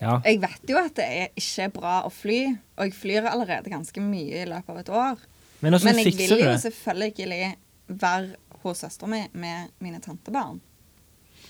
[0.00, 0.18] Ja.
[0.24, 2.38] Jeg vet jo at det er ikke er bra å fly,
[2.78, 5.18] og jeg flyr allerede ganske mye i løpet av et år.
[5.60, 6.60] Men åssen Men jeg fikser vil du jo det?
[6.64, 7.50] selvfølgelig
[7.88, 10.60] være hos søstera mi med mine tantebarn.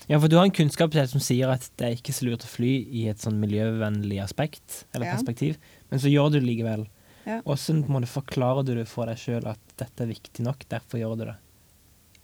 [0.09, 2.49] Ja, for du har en kunnskapsdel som sier at det er ikke så lurt å
[2.49, 5.15] fly i et sånn miljøvennlig aspekt, eller Ja.
[5.15, 5.55] perspektiv,
[5.91, 6.87] men så gjør du det likevel.
[7.27, 7.41] Ja.
[7.45, 11.01] På en måte forklarer du det for deg sjøl at dette er viktig nok, derfor
[11.01, 11.37] gjør du det?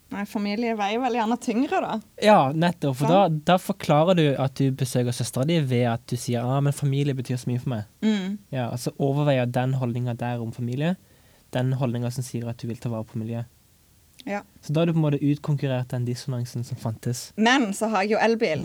[0.07, 1.95] Nei, familie veier vel gjerne tyngre, da.
[2.23, 2.95] Ja, nettopp.
[3.01, 6.61] For da, da forklarer du at du besøker søstera di ved at du sier ah,
[6.63, 7.89] men familie betyr så mye for meg.
[8.05, 8.37] Mm.
[8.55, 10.95] Ja, altså overveier den holdninga der om familie,
[11.55, 13.51] den holdninga som sier at du vil ta vare på miljøet.
[14.27, 14.41] Ja.
[14.63, 17.31] Så da har du på en måte utkonkurrert den dissonansen som fantes.
[17.35, 18.63] Men så har jeg jo elbil?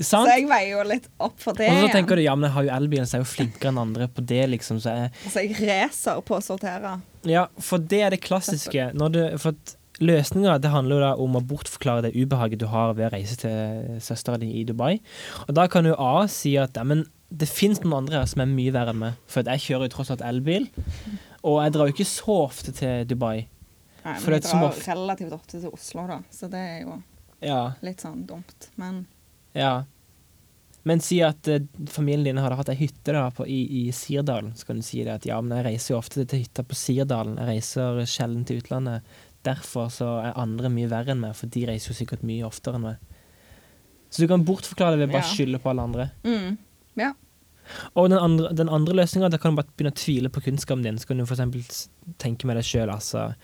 [0.00, 1.68] Så jeg veier jo litt opp for det.
[1.72, 3.72] Og så tenker du ja, men jeg har jo elbilen, så jeg er jo flinkere
[3.72, 4.80] enn andre på det, liksom.
[4.80, 6.94] Så jeg, Så jeg racer på å sortere.
[7.28, 8.90] Ja, for det er det klassiske.
[8.96, 12.66] Når du, for at Løsninga det handler jo da om å bortforklare det ubehaget du
[12.72, 14.94] har ved å reise til søstera di i Dubai.
[15.46, 18.40] Og da kan du A si at ja, men det fins noen andre her som
[18.42, 19.18] er mye verre enn meg.
[19.30, 20.70] For jeg kjører jo tross alt elbil,
[21.44, 23.44] og jeg drar jo ikke så ofte til Dubai.
[24.00, 26.96] Nei, men jeg som drar relativt ofte til Oslo, da, så det er jo
[27.44, 28.70] Ja, litt sånn dumt.
[28.80, 29.04] Men
[29.54, 29.84] ja.
[30.88, 31.60] Men si at eh,
[31.92, 34.54] familien din hadde hatt ei hytte da på, i, i Sirdalen.
[34.56, 36.78] Så kan du si det at ja, men jeg reiser jo ofte til hytta på
[36.78, 37.36] Sirdalen.
[37.36, 39.04] Jeg reiser sjelden til utlandet.
[39.44, 42.80] Derfor så er andre mye verre enn meg, for de reiser jo sikkert mye oftere
[42.80, 42.96] enn meg.
[44.10, 45.34] Så du kan bortforklare det ved bare å Ja.
[45.34, 46.08] skylde på alle andre.
[46.24, 46.56] mm,
[46.96, 47.12] ja.
[47.94, 50.82] Og den andre, den andre løsninga, da kan du bare begynne å tvile på kunnskapen
[50.82, 50.98] din.
[50.98, 51.62] Så kan du eksempel
[52.18, 53.34] tenke med deg sjøl, altså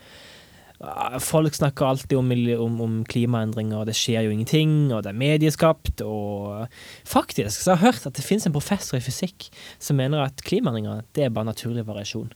[1.23, 5.17] Folk snakker alltid om, om, om klimaendringer, og det skjer jo ingenting, og det er
[5.17, 6.67] medieskapt, og
[7.07, 9.47] Faktisk så har jeg hørt at det finnes en professor i fysikk
[9.81, 12.29] som mener at klimaendringer, det er bare naturlig variasjon.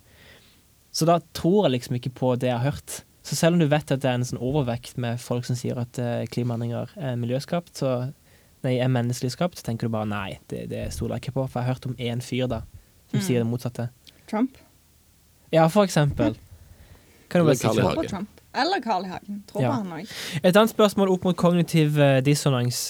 [0.92, 3.04] Så da tror jeg liksom ikke på det jeg har hørt.
[3.24, 5.78] Så selv om du vet at det er en sånn overvekt med folk som sier
[5.78, 7.94] at eh, klimaendringer er miljøskapt, så
[8.62, 11.46] Nei, er menneskelig skapt, så tenker du bare nei, det, det stoler jeg ikke på.
[11.50, 12.60] For jeg har hørt om én fyr da,
[13.10, 13.24] som Mm.
[13.26, 13.88] sier det motsatte.
[14.30, 14.60] Trump.
[15.50, 16.36] Ja, for eksempel.
[17.32, 17.82] Kan du bare si Carl I.
[17.82, 18.10] på Hagen.
[18.12, 18.42] Trump.
[18.64, 19.14] Eller Carl I.
[19.14, 19.40] Hagen.
[19.50, 19.70] Tror Ja.
[19.72, 20.12] på han òg.
[20.44, 22.82] Et annet spørsmål opp mot kognitiv eh, dissonans.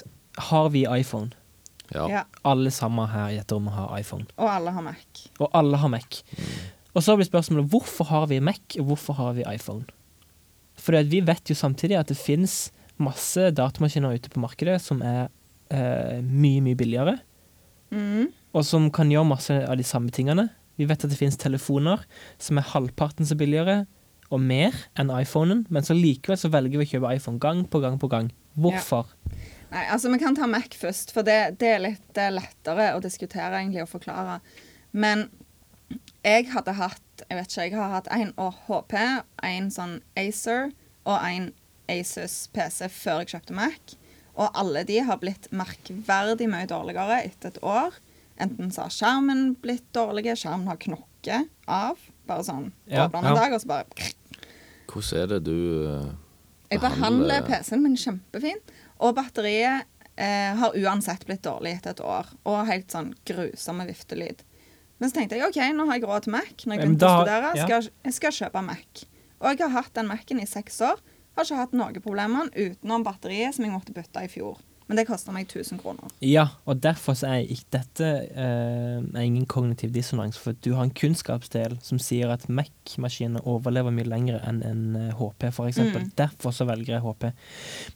[0.49, 1.31] Har vi iPhone?
[1.93, 2.07] Ja.
[2.09, 2.23] Ja.
[2.47, 4.25] Alle sammen her i dette rommet har iPhone.
[4.39, 5.25] Og alle har Mac.
[5.39, 6.21] Og alle har Mac.
[6.95, 9.85] Og så blir spørsmålet hvorfor har vi Mac, og hvorfor har vi iPhone?
[10.81, 15.27] For vi vet jo samtidig at det finnes masse datamaskiner ute på markedet som er
[15.69, 17.19] eh, mye, mye billigere.
[17.91, 18.29] Mm.
[18.55, 20.49] og som kan gjøre masse av de samme tingene.
[20.79, 21.99] Vi vet at det finnes telefoner
[22.39, 23.85] som er halvparten så billigere
[24.31, 27.81] og mer enn iPhonen, men så likevel så velger vi å kjøpe iPhone gang på
[27.83, 28.31] gang på gang.
[28.59, 29.11] Hvorfor?
[29.71, 32.89] Nei, altså Vi kan ta Mac først, for det, det er litt det er lettere
[32.97, 34.39] å diskutere egentlig og forklare.
[34.91, 35.29] Men
[36.23, 38.31] jeg hadde hatt jeg vet ikke, jeg har hatt en
[38.67, 38.93] HP,
[39.45, 40.71] en sånn Acer
[41.05, 41.51] og en
[41.91, 43.95] Asus PC før jeg kjøpte Mac.
[44.39, 47.97] Og alle de har blitt merkverdig mye dårligere etter et år.
[48.41, 51.99] Enten så har skjermen blitt dårlig, skjermen har knokket av.
[52.29, 53.43] Bare sånn Ja, åpner den en ja.
[53.43, 54.09] dag, og så bare
[54.91, 61.25] Hvordan er det du behandler Jeg behandler PC-en min kjempefint, og batteriet eh, har uansett
[61.27, 64.43] blitt dårlig etter et år, og helt sånn grusomme viftelyd.
[65.01, 66.51] Men så tenkte jeg OK, nå har jeg råd til Mac.
[66.61, 67.65] Når jeg begynte å studere, ja.
[67.65, 69.05] skal, jeg skal kjøpe Mac.
[69.41, 71.01] Og jeg har hatt den Mac-en i seks år.
[71.33, 74.59] Har ikke hatt noen problemer utenom batteriet, som jeg måtte bytte i fjor.
[74.91, 76.09] Men det koster meg 1000 kroner.
[76.19, 80.83] Ja, og derfor så er ikke dette eh, er ingen kognitiv dissonans, for du har
[80.83, 86.03] en kunnskapsdel som sier at Mac-maskiner overlever mye lenger enn en eh, HP, for eksempel.
[86.03, 86.11] Mm.
[86.19, 87.29] Derfor så velger jeg HP.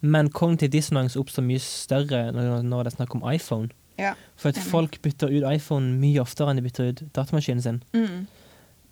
[0.08, 3.76] Men kognitiv dissonans oppstår mye større når, når det er snakk om iPhone.
[4.00, 4.16] Ja.
[4.40, 7.84] For at folk bytter ut iPhone mye oftere enn de bytter ut datamaskinen sin.
[7.92, 8.24] Mm.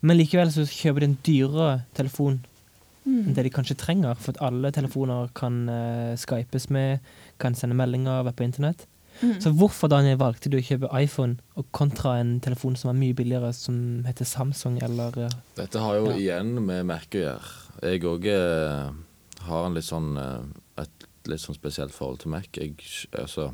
[0.03, 2.43] Men likevel så kjøper de en dyrere telefon
[3.03, 3.27] Mm.
[3.27, 7.03] enn det de kanskje trenger, for at alle telefoner kan uh, skypes med,
[7.39, 8.85] kan sende meldinger, og være på internett.
[9.21, 9.35] Mm.
[9.41, 13.13] Så hvorfor Daniel, valgte du å kjøpe iPhone og kontra en telefon som er mye
[13.13, 13.75] billigere, som
[14.07, 16.15] heter Samsung eller eh, Dette har jo Ja.
[16.17, 17.51] igjen med Mac å gjøre.
[17.83, 18.89] Jeg òg eh,
[19.45, 22.49] har en litt sånn, eh, et litt sånn spesielt forhold til Mac.
[22.57, 22.73] Jeg,
[23.13, 23.51] altså,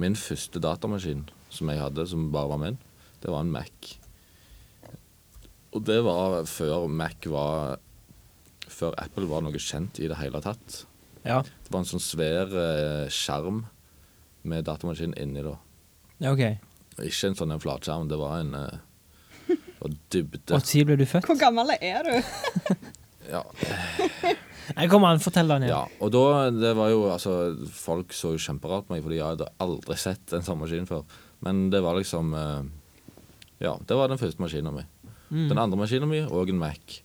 [0.00, 2.78] min første datamaskin som jeg hadde, som bare var min,
[3.20, 3.92] det var en Mac.
[5.76, 7.78] Og det var før Mac var
[8.70, 10.84] Før Apple var noe kjent i det hele tatt.
[11.26, 11.40] Ja.
[11.44, 13.64] Det var en sånn svær eh, skjerm
[14.48, 15.56] med datamaskin inni, da.
[16.22, 16.44] ja, OK.
[17.00, 18.78] Ikke en sånn en flatskjerm, det var en eh,
[19.80, 20.52] og dybde.
[20.52, 21.28] Når ble du født?
[21.28, 22.16] Hvor gammel er du?
[23.30, 23.44] Ja,
[24.70, 25.70] Jeg kommer an, fortell, Daniel.
[25.72, 27.32] Ja, og da, det var jo, altså,
[27.74, 31.02] folk så jo kjemperart på meg, fordi jeg hadde aldri sett en sånn maskin før.
[31.44, 32.68] Men det var liksom, eh,
[33.64, 34.90] ja, det var den første maskinen min.
[35.30, 35.48] Mm.
[35.50, 37.00] Den andre maskinen min, og en Mac.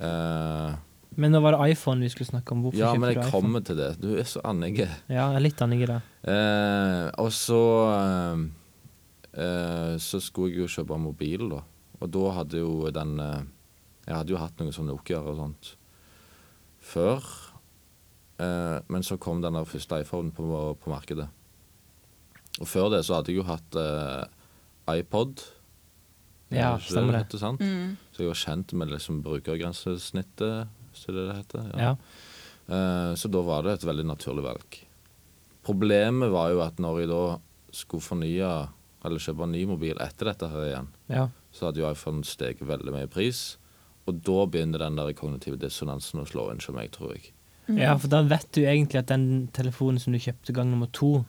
[0.00, 0.70] Eh,
[1.16, 2.62] Men nå var det iPhone vi skulle snakke om.
[2.64, 3.30] Hvorfor ja, men jeg iPhone?
[3.30, 3.90] kommer til det.
[4.02, 4.88] Du er så annige.
[5.08, 6.00] Ja, jeg er litt annen i det.
[6.26, 7.60] Eh, og så,
[7.94, 8.44] eh,
[9.44, 11.62] eh, så skulle jeg jo kjøpe mobil da.
[12.00, 13.42] Og da hadde jo den, eh,
[14.08, 15.74] jeg hadde jo hatt noen sånne Nokia og sånt
[16.84, 17.22] før.
[18.38, 21.28] Eh, men så kom den der første iPhone på, på markedet.
[22.60, 24.24] Og før det så hadde jeg jo hatt eh,
[25.00, 25.42] iPod.
[26.54, 27.38] Ja, Er stemmer det.
[27.40, 27.60] sant?
[27.64, 27.96] Mm.
[28.12, 31.68] Så jeg var kjent med liksom brukergrensesnittet, hvis det er det det heter.
[31.74, 31.90] Ja.
[31.90, 33.14] Ja.
[33.18, 34.78] så da var det et veldig naturlig valg.
[35.64, 37.22] Problemet var jo at når jeg da
[37.74, 38.48] skulle fornye
[39.04, 41.26] eller kjøpe en ny mobil etter dette her igjen, ja.
[41.52, 43.42] så hadde jo iPhone steget veldig mye i pris.
[44.08, 47.30] Og da begynner den der kognitive dissonansen å slå inn som meg, tror jeg.
[47.80, 51.22] Ja, for da vet du egentlig at den telefonen som du kjøpte gang nummer to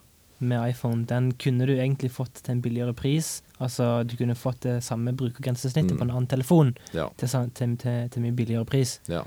[0.43, 3.38] med iPhone, den kunne du egentlig fått til en billigere pris.
[3.63, 5.97] Altså du kunne fått det samme brukergrensesnittet Mm.
[5.97, 7.08] på en annen telefon Ja.
[7.17, 8.99] til, til, til, til mye billigere pris.
[9.08, 9.23] ja,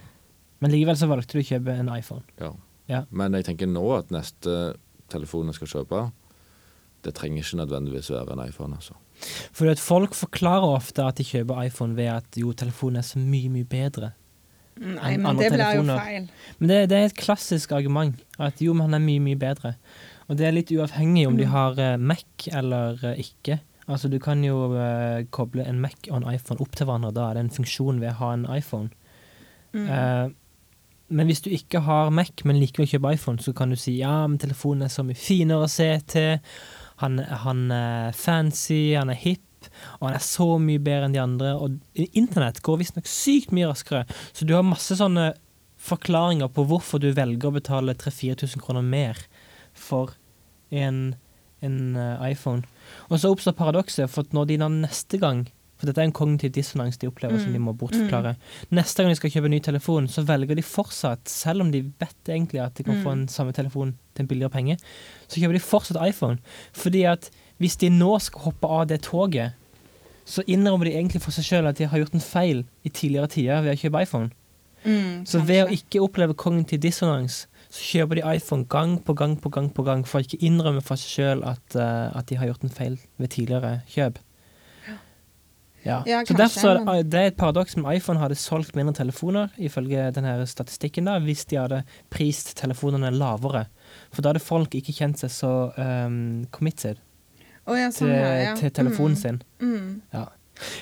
[0.59, 2.25] Men likevel så valgte du å kjøpe en iPhone.
[2.43, 2.55] ja.
[2.89, 3.03] Ja.
[3.13, 4.53] Men jeg tenker nå at neste
[5.13, 6.07] telefon jeg skal kjøpe,
[7.05, 8.97] det trenger ikke nødvendigvis være en iPhone, altså.
[9.53, 13.21] For at folk forklarer ofte at de kjøper iPhone ved at jo, telefonen er så
[13.21, 14.13] mye, mye bedre.
[14.79, 16.29] Nei, En men andre det blir jo feil.
[16.59, 18.21] Men det, det er et klassisk argument.
[18.39, 19.75] At jo, men han er mye, mye bedre.
[20.29, 23.59] Og det er litt uavhengig om de har eh, Mac eller eh, ikke.
[23.89, 27.15] Altså, du kan jo uh, koble en Mac og en iPhone opp til hverandre.
[27.17, 28.93] Da er det en funksjon ved å ha en iPhone.
[29.73, 29.87] Mm.
[31.09, 34.27] Men hvis du ikke har Mac, men likevel kjøper iPhone, så kan du si ja,
[34.29, 36.39] men telefonen er så mye finere å se til.
[37.01, 39.69] Han, han er fancy, han er hip,
[39.99, 41.55] og han er så mye bedre enn de andre.
[41.57, 44.05] Og internett går visstnok sykt mye raskere.
[44.37, 45.31] Så du har masse sånne
[45.79, 49.21] forklaringer på hvorfor du velger å betale 3000-4000 kroner mer
[49.79, 50.17] for
[50.75, 51.15] en,
[51.65, 52.67] en eh, iPhone.
[53.09, 55.47] Og så oppstår paradokset, for når de da neste gang
[55.79, 58.35] For dette er en kognitiv dissonans de opplever som de må bortforklare.
[58.75, 61.85] Neste gang de skal kjøpe en ny telefon, så velger de fortsatt, selv om de
[62.01, 64.79] vet egentlig at de kan få en samme telefon til en billigere penge,
[65.29, 66.39] så kjøper de fortsatt iPhone.
[66.75, 69.55] Fordi at hvis de nå skal hoppe av det toget,
[70.29, 73.31] så innrømmer de egentlig for seg sjøl at de har gjort en feil i tidligere
[73.33, 74.31] tider ved å kjøpe iPhone.
[74.85, 79.37] Mm, Så ved å ikke oppleve kognitiv dissonans, så kjøper de iPhone gang på gang
[79.41, 82.39] på gang på gang for å ikke innrømme for seg sjøl at, uh, at de
[82.39, 84.19] har gjort en feil ved tidligere kjøp.
[85.85, 86.03] Ja.
[86.07, 89.49] Ja, så derfor er men- det, er et paradoks med iPhone hadde solgt mindre telefoner,
[89.59, 93.67] ifølge denne statistikken, da, hvis de hadde prist telefonene lavere.
[94.13, 96.99] For da hadde folk ikke kjent seg så um, committed
[97.67, 99.43] oh, ja, sånn, til, ja, til telefonen Mm, sin.
[99.61, 100.03] Mm.
[100.13, 100.27] Ja.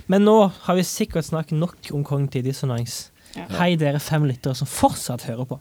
[0.09, 3.11] Men nå har vi sikkert snakket nok om kognitiv dissonans.
[3.59, 5.61] Hei, dere fem lyttere som fortsatt hører på.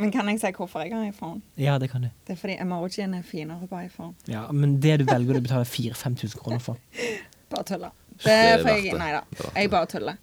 [0.00, 1.42] Men kan jeg si hvorfor jeg har iPhone?
[1.60, 2.08] Ja, det kan du.
[2.26, 4.14] Det er fordi emojien er finere på iPhone.
[4.26, 6.78] Ja, Men det du velger å betale 4000-5000 kroner for.
[7.52, 7.90] Bare tulla.
[8.22, 8.98] Det er er verdt det.
[9.00, 9.22] Nei da,
[9.56, 10.18] jeg bare tuller.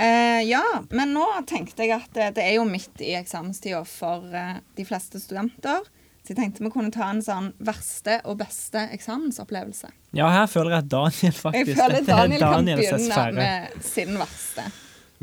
[0.00, 0.62] Uh, ja,
[0.96, 4.86] men nå tenkte jeg at det, det er jo midt i eksamenstida for uh, de
[4.88, 5.82] fleste studenter.
[6.20, 9.88] Så jeg tenkte vi kunne ta en sånn verste og beste eksamensopplevelse.
[10.16, 13.82] Ja, her føler jeg at Daniel faktisk Jeg føler er Daniel kan Daniels begynne med
[13.84, 14.66] sin verste.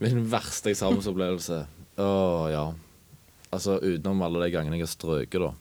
[0.02, 1.62] Min verste eksamensopplevelse
[1.98, 2.10] Å,
[2.54, 2.66] ja.
[3.54, 5.54] Altså utenom alle de gangene jeg har strøket, da.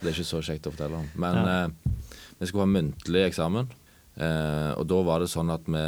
[0.00, 1.10] Det er ikke så kjekt å fortelle om.
[1.20, 1.58] Men Ja.
[1.68, 1.94] uh,
[2.40, 3.83] vi skulle ha muntlig eksamen, eh,
[4.78, 5.80] og da var det sånn at vi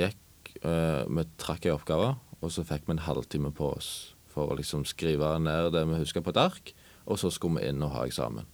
[0.00, 3.90] gikk eh, Vi trakk ei oppgave, og så fikk vi en halvtime på oss
[4.30, 6.72] for å liksom skrive ned det vi huska på et ark,
[7.06, 8.46] og så skulle vi inn og ha eksamen.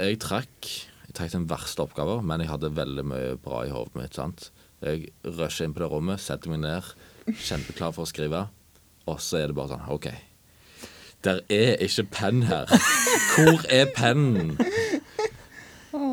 [0.00, 0.70] Jeg trakk
[1.10, 4.14] Jeg trakk den verste oppgaven, men jeg hadde veldig mye bra i hodet mitt.
[4.14, 4.50] sant?
[4.80, 6.86] Jeg rusher inn på det rommet, setter meg ned,
[7.34, 8.44] kjempeklar for å skrive,
[9.10, 10.06] og så er det bare sånn OK.
[11.26, 12.70] Der er ikke penn her.
[13.34, 14.54] Hvor er pennen?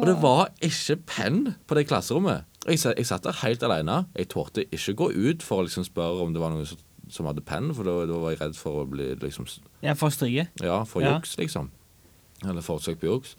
[0.01, 2.45] Og det var ikke penn på det klasserommet.
[2.67, 4.05] Jeg, jeg satt der helt alene.
[4.17, 6.79] Jeg torde ikke gå ut for å liksom spørre om det var noen som,
[7.09, 9.47] som hadde penn, for da, da var jeg redd for å bli liksom
[9.81, 10.47] Jeg får stryke.
[10.61, 11.15] ja, for Ja.
[11.17, 11.69] juks, liksom.
[12.43, 13.35] Eller forsøk på juks.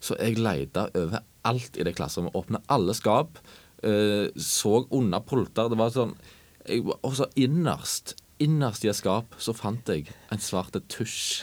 [0.00, 2.34] Så jeg leita overalt i det klasserommet.
[2.36, 3.38] Åpna alle skap.
[3.82, 5.68] eh, så under pulter.
[5.68, 6.14] Det var sånn
[6.66, 11.42] jeg, Også Og så innerst, innerst i et skap, så fant jeg en svart tusj.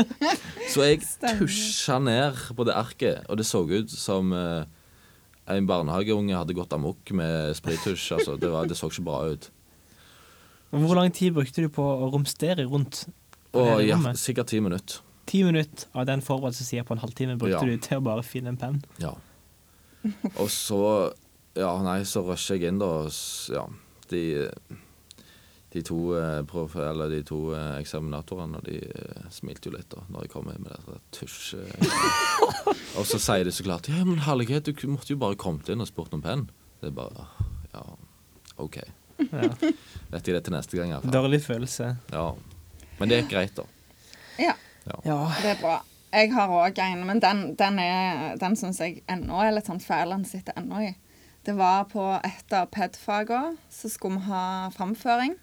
[0.72, 1.02] så jeg
[1.38, 4.64] tusja ned på det arket, og det så ut som eh,
[5.56, 8.10] en barnehageunge hadde gått amok med sprittusj.
[8.18, 9.50] Altså, det, var, det så ikke bra ut.
[10.74, 13.06] Hvor lang tid brukte du på å romstere rundt?
[13.56, 15.00] Og ja, sikkert ti minutter.
[15.26, 17.64] Ti minutter av den forberedelsestida på en halvtime brukte Ja.
[17.64, 18.82] du til å bare finne en penn.
[19.02, 19.14] Ja.
[20.36, 21.12] Og så
[21.56, 23.08] Ja, nei, så rusher jeg inn, da.
[23.48, 23.62] Ja,
[24.10, 24.50] de
[25.76, 30.00] de to, eh, prof, eller de to eh, eksaminatorene de eh, smilte jo litt da
[30.08, 31.54] når jeg kom med det tusj.
[32.96, 35.82] og så sier de så klart Ja, men herlighet, du måtte jo bare kommet inn
[35.84, 36.46] og spurt om penn.
[36.80, 37.26] Det er bare
[37.74, 37.82] Ja,
[38.62, 38.78] OK.
[39.20, 39.48] Ja.
[40.12, 41.12] Vet jeg det til neste gang, iallfall.
[41.14, 41.90] Dårlig følelse.
[42.12, 42.26] Ja.
[42.98, 43.64] Men det gikk greit, da.
[44.40, 44.54] Ja,
[45.04, 45.16] Ja.
[45.42, 45.78] det er bra.
[46.16, 49.80] Jeg har òg en, men den, den, er- den syns jeg ennå er litt sånn
[49.82, 50.12] fæl.
[50.14, 50.92] Den sitter ennå i.
[51.44, 55.34] Det var på et av PED-fagene, så skulle vi ha framføring.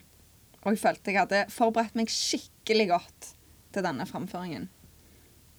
[0.64, 3.34] Og jeg følte jeg hadde forberedt meg skikkelig godt
[3.74, 4.70] til denne framføringen.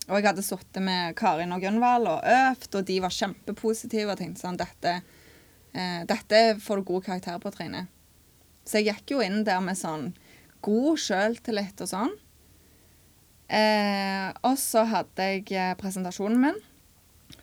[0.04, 4.20] Og jeg hadde sittet med Karin og Gunvald og øvd, og de var kjempepositive og
[4.20, 4.98] tenkte sånn Dette,
[5.72, 7.86] eh, dette får du god karakter på, Trine.
[8.64, 10.12] Så jeg gikk jo inn der med sånn
[10.64, 12.12] god sjøltillit og sånn.
[13.48, 16.60] Eh, og så hadde jeg eh, presentasjonen min.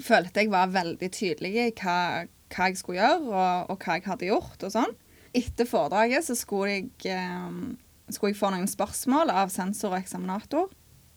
[0.02, 4.08] Følte jeg var veldig tydelig i hva, hva jeg skulle gjøre, og, og hva jeg
[4.10, 4.96] hadde gjort og sånn.
[5.38, 7.52] Etter foredraget så skulle jeg, eh,
[8.12, 10.72] skulle jeg få noen spørsmål av sensor og eksaminator.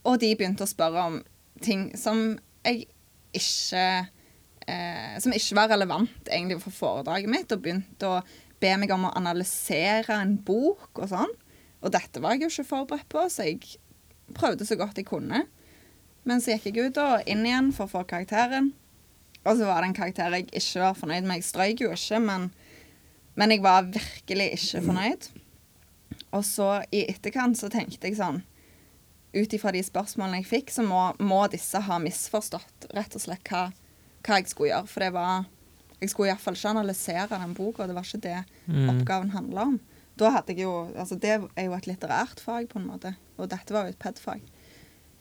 [0.05, 1.21] Og de begynte å spørre om
[1.65, 2.87] ting som jeg
[3.35, 3.85] ikke
[4.69, 8.21] eh, Som ikke var relevant egentlig for foredraget mitt, og begynte å
[8.63, 11.35] be meg om å analysere en bok og sånn.
[11.85, 13.77] Og dette var jeg jo ikke forberedt på, så jeg
[14.33, 15.43] prøvde så godt jeg kunne.
[16.25, 18.73] Men så gikk jeg ut og inn igjen for å få karakteren.
[19.45, 21.43] Og så var det en karakter jeg ikke var fornøyd med.
[21.43, 22.49] Jeg strøyk jo ikke, men,
[23.35, 25.29] men jeg var virkelig ikke fornøyd.
[26.35, 28.43] Og så i etterkant så tenkte jeg sånn
[29.35, 33.49] Ut ifra de spørsmålene jeg fikk, så må, må disse ha misforstått rett og slett
[33.51, 33.65] hva,
[34.23, 34.91] hva jeg skulle gjøre.
[34.93, 35.49] For det var
[35.99, 38.37] Jeg skulle iallfall ikke analysere den boka, det var ikke det
[38.93, 39.81] oppgaven handla om.
[40.21, 43.17] Da hadde jeg jo Altså, det er jo et litterært fag, på en måte.
[43.35, 44.45] Og dette var jo et PED-fag.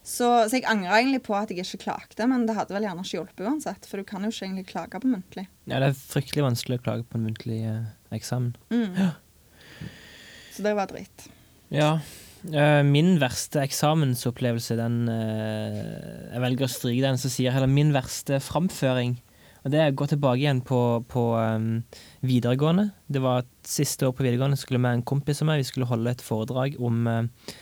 [0.04, 3.04] Så, så jeg angrer egentlig på at jeg ikke klagde, men det hadde vel gjerne
[3.06, 3.86] ikke hjulpet uansett.
[3.88, 5.46] For du kan jo ikke egentlig klage på muntlig.
[5.64, 8.52] Ja, det er fryktelig vanskelig å klage på en muntlig eh, eksamen.
[10.54, 11.24] Så det var dritt.
[11.72, 11.96] Ja.
[12.52, 15.80] eh, min verste eksamensopplevelse, den eh,
[16.34, 19.16] Jeg velger å stryke den, så sier jeg heller min verste framføring.
[19.64, 21.78] Og det er å gå tilbake igjen på, på um,
[22.20, 22.90] videregående.
[23.08, 26.12] Det var siste år på videregående, skulle med en kompis og meg, vi skulle holde
[26.12, 27.54] et foredrag om eh,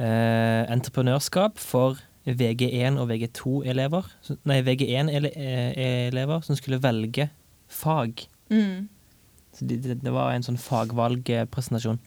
[0.00, 4.08] eh, entreprenørskap for VG1 og VG2-elever.
[4.48, 7.28] Nei, VG1-elever som skulle velge
[7.68, 8.24] fag.
[8.52, 8.88] Mm.
[9.54, 12.00] Så det, det, det var en sånn fagvalgpresentasjon.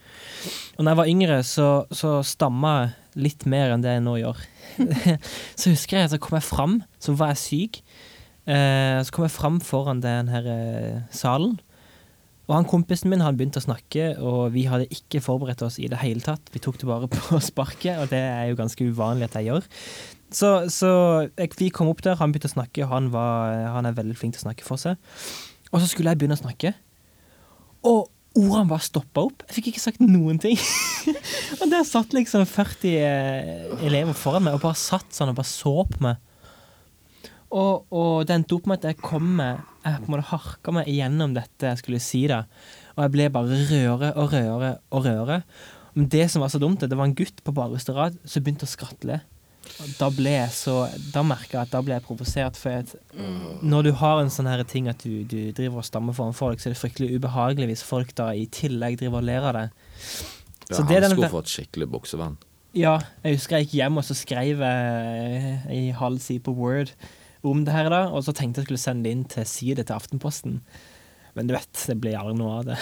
[0.75, 4.17] Og når jeg var yngre, så, så stamma jeg litt mer enn det jeg nå
[4.19, 4.41] gjør.
[5.59, 7.79] så husker jeg at så kom jeg fram, så var jeg syk.
[8.47, 11.57] Eh, så kom jeg fram foran den her eh, salen.
[12.47, 15.89] Og han kompisen min han begynte å snakke, og vi hadde ikke forberedt oss i
[15.91, 16.47] det hele tatt.
[16.53, 19.67] Vi tok det bare på sparket, og det er jo ganske uvanlig at jeg gjør.
[20.31, 20.91] Så, så
[21.27, 24.15] jeg, vi kom opp der, han begynte å snakke, og han, var, han er veldig
[24.19, 24.99] flink til å snakke for seg.
[25.73, 26.71] Og så skulle jeg begynne å snakke.
[27.87, 28.07] Og
[28.37, 29.43] ordene bare stoppa opp.
[29.47, 30.59] Jeg fikk ikke sagt noen ting.
[31.59, 35.51] og der satt liksom 40 eh, elever foran meg og bare satt sånn og bare
[35.51, 36.23] så på meg.
[37.51, 40.73] Og, og det endte opp med at jeg kom med Jeg på en måte harka
[40.75, 42.41] meg igjennom dette jeg skulle si da.
[42.97, 45.37] Og jeg ble bare røre og røre og røre.
[45.95, 48.67] Men det som var så dumt, det var en gutt på bakerste rad som begynte
[48.67, 49.21] å skratle.
[49.83, 50.73] Og da ble jeg så
[51.11, 52.59] Da merka jeg at da ble jeg provosert.
[52.59, 52.91] For at
[53.63, 56.59] når du har en sånn her ting at du, du driver og stammer foran folk,
[56.59, 59.65] så er det fryktelig ubehagelig hvis folk da i tillegg driver og ler av det.
[60.67, 62.35] Ja, Så det han den- skulle fått skikkelig buksevann.
[62.75, 66.91] Ja, jeg husker jeg gikk hjem og så skrev jeg i halv side på Word
[67.51, 69.95] om det her, da, og så tenkte jeg skulle sende det inn til side til
[69.95, 70.59] Aftenposten.
[71.37, 72.77] Men du vet, det blir aldri noe av det.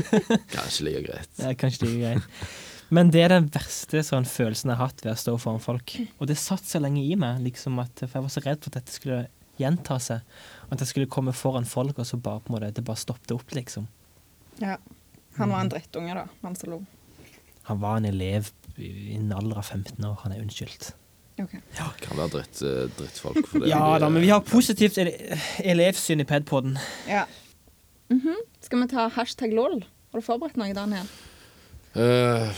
[0.54, 1.30] Kanskje like greit.
[1.40, 2.48] Er kanskje like greit.
[2.92, 5.94] Men det er den verste sånn, følelsen jeg har hatt ved å stå foran folk.
[6.20, 8.70] Og det satt så lenge i meg, liksom at, for jeg var så redd for
[8.70, 9.22] at dette skulle
[9.58, 10.34] gjenta seg.
[10.68, 13.32] At jeg skulle komme foran folk, og så bare på en måte, det bare stoppet
[13.34, 13.88] opp, liksom.
[14.60, 14.76] Ja.
[15.38, 16.82] Han var en drittunge, da, han som lo.
[17.70, 20.92] Han var en elev i i en alder av 15 år, han er unnskyldt.
[21.42, 21.54] Ok.
[22.00, 23.46] Kan være dritt, eh, drittfolk.
[23.50, 23.68] for det.
[23.72, 24.98] Ja da, men vi har positivt
[25.58, 26.78] elevsyn i Padpoden.
[27.08, 27.24] Ja.
[28.10, 28.36] Mhm.
[28.62, 29.82] Skal vi ta hashtag lol?
[30.12, 31.08] Har du forberedt noe, Daniel?
[31.94, 32.50] Uh,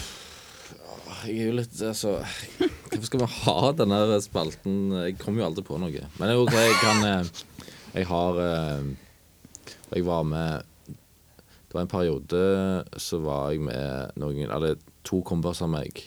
[1.26, 2.14] jeg er jo litt Altså
[2.56, 4.76] Hvorfor skal vi ha denne spalten?
[5.04, 6.04] Jeg kommer jo aldri på noe.
[6.18, 7.42] Men jeg, ok, jeg kan eh,
[7.98, 8.40] Jeg har
[9.92, 12.40] Jeg var med Det var en periode
[12.96, 16.00] så var jeg med noen Eller to kompiser av meg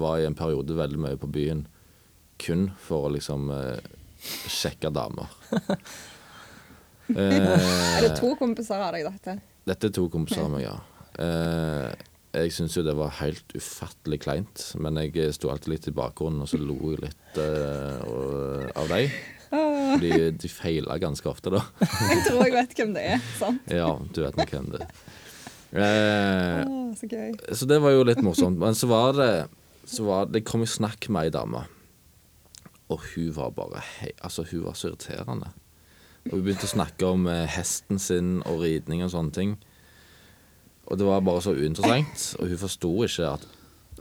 [0.00, 1.66] var i en periode veldig mye på byen
[2.40, 3.90] kun for å liksom eh,
[4.50, 5.28] sjekke damer.
[7.10, 7.34] Eh,
[7.98, 9.32] Er det to kompiser av deg, dette?
[9.66, 10.76] dette er to kompiser av meg, ja.
[11.18, 11.88] Eh,
[12.38, 16.44] jeg syns jo det var helt ufattelig kleint, men jeg sto alltid litt i bakgrunnen,
[16.44, 17.40] og så lo jeg litt
[18.78, 19.10] av dem.
[19.50, 21.64] Fordi de feila ganske ofte, da.
[22.12, 23.24] Jeg tror jeg vet hvem det er.
[23.40, 23.64] sant?
[23.74, 24.92] Ja, du vet nok hvem det er.
[25.74, 27.32] Eh, Å, så gøy.
[27.58, 28.60] så det var jo litt morsomt.
[28.62, 29.32] Men så var det
[29.90, 31.64] så var det, det kom i snakk med ei dame,
[32.90, 35.52] og hun var bare hei, Altså, hun var så irriterende.
[36.28, 39.56] Og hun begynte å snakke om eh, hesten sin og ridning og sånne ting.
[40.90, 43.44] Og det var bare så uinteressant, og hun forsto ikke at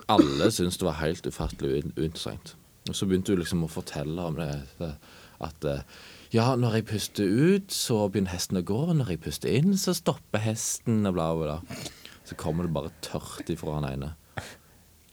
[0.10, 2.56] alle syntes det var helt ufattelig uin- uinteressant.
[2.90, 4.94] Og så begynte hun liksom å fortelle om det, det
[5.46, 5.84] at eh,
[6.34, 8.80] ja, når jeg puster ut, så begynner hesten å gå.
[8.90, 11.84] og Når jeg puster inn, så stopper hesten, og bla, bla, bla.
[12.30, 14.12] Så kommer det bare tørt ifra han ene.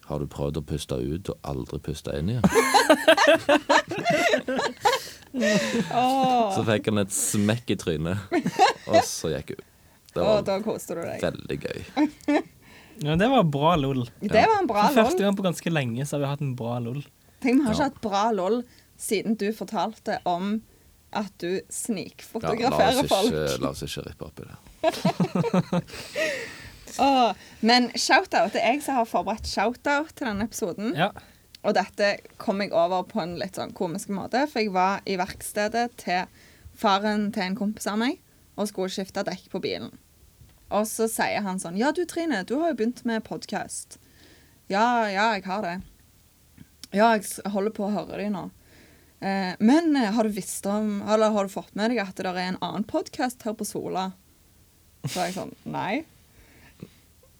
[0.06, 2.44] Har du prøvd å puste ut og aldri puste inn igjen?
[6.54, 8.18] Så fikk han et smekk i trynet,
[8.86, 9.64] og så gikk hun.
[10.16, 11.18] Det var da koste du deg.
[11.20, 11.80] veldig gøy.
[13.04, 14.06] Ja, det var bra lol.
[14.22, 15.26] Det var en bra For første lol.
[15.26, 17.02] gang på ganske lenge så har vi hatt en bra lol.
[17.44, 17.88] Tenk, vi har ikke Ja.
[17.90, 18.62] hatt bra lol
[18.96, 20.62] siden du fortalte om
[21.12, 23.60] at du Ja, la, snikfotograferer oss folk.
[23.60, 24.56] la oss ikke rippe opp i det.
[27.02, 28.52] Åh, men shout-out.
[28.54, 30.94] Det er jeg som har forberedt shout-out til denne episoden.
[30.98, 31.10] Ja.
[31.66, 35.18] Og dette kom jeg over på en litt sånn komisk måte, for jeg var i
[35.18, 36.28] verkstedet til
[36.76, 38.20] faren til en kompis av meg
[38.56, 39.90] og skulle skifte dekk på bilen.
[40.74, 43.98] Og så sier han sånn Ja, du Trine, du har jo begynt med podkast.
[44.72, 45.76] Ja, ja, jeg har det.
[46.94, 48.48] Ja, jeg holder på å høre de nå.
[49.20, 52.28] Eh, men eh, har du visst om Eller har du fått med deg at det
[52.28, 54.10] er en annen podkast her på Sola?
[55.06, 56.04] Så er jeg sånn Nei.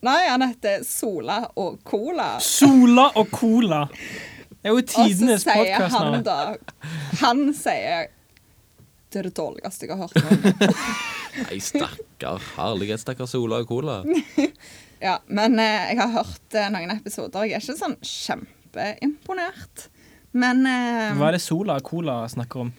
[0.05, 2.37] Nei, han heter Sola og Cola.
[2.45, 3.87] Sola og Cola.
[4.51, 6.37] Det er jo Og så tidenes sier han da
[7.21, 8.09] Han sier
[9.13, 10.89] Det er det dårligste jeg har hørt om.
[11.47, 12.43] Nei, stakkar.
[12.57, 14.03] Herlighet, stakkar Sola og Cola.
[14.97, 17.45] Ja, men eh, jeg har hørt eh, noen episoder.
[17.45, 19.83] Jeg er ikke sånn kjempeimponert.
[20.33, 22.71] Men eh, Hva er det Sola og Cola snakker om?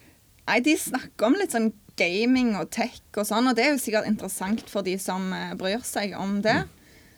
[0.47, 3.82] Nei, de snakker om litt sånn gaming og tech og sånn, og det er jo
[3.82, 6.57] sikkert interessant for de som eh, bryr seg om det.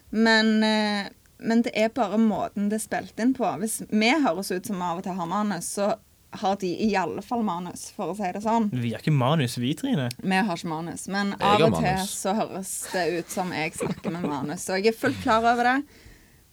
[0.10, 3.48] Men, eh, men det er bare måten det er spilt inn på.
[3.62, 5.94] Hvis vi høres ut som av og til har manus, så
[6.40, 8.68] har de i alle fall manus, for å si det sånn.
[8.70, 10.10] Vi har ikke manus, vi, Trine.
[10.22, 14.14] Vi har ikke manus, men av og til så høres det ut som jeg snakker
[14.14, 14.68] med manus.
[14.70, 15.78] Og jeg er fullt klar over det,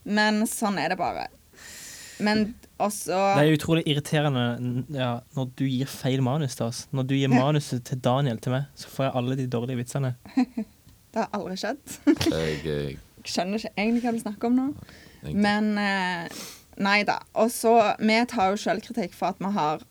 [0.09, 1.27] men sånn er det bare.
[2.25, 4.45] Men også Det er utrolig irriterende
[4.97, 6.87] ja, når du gir feil manus til oss.
[6.97, 10.15] Når du gir manuset til Daniel til meg, så får jeg alle de dårlige vitsene.
[10.37, 11.99] Det har aldri skjedd.
[12.07, 12.97] Jeg, er Jeg
[13.31, 14.69] skjønner ikke egentlig hva du snakker om nå.
[15.35, 16.45] Men eh,
[16.83, 17.21] nei da.
[17.41, 19.85] Og så Vi tar jo selvkritikk for at vi har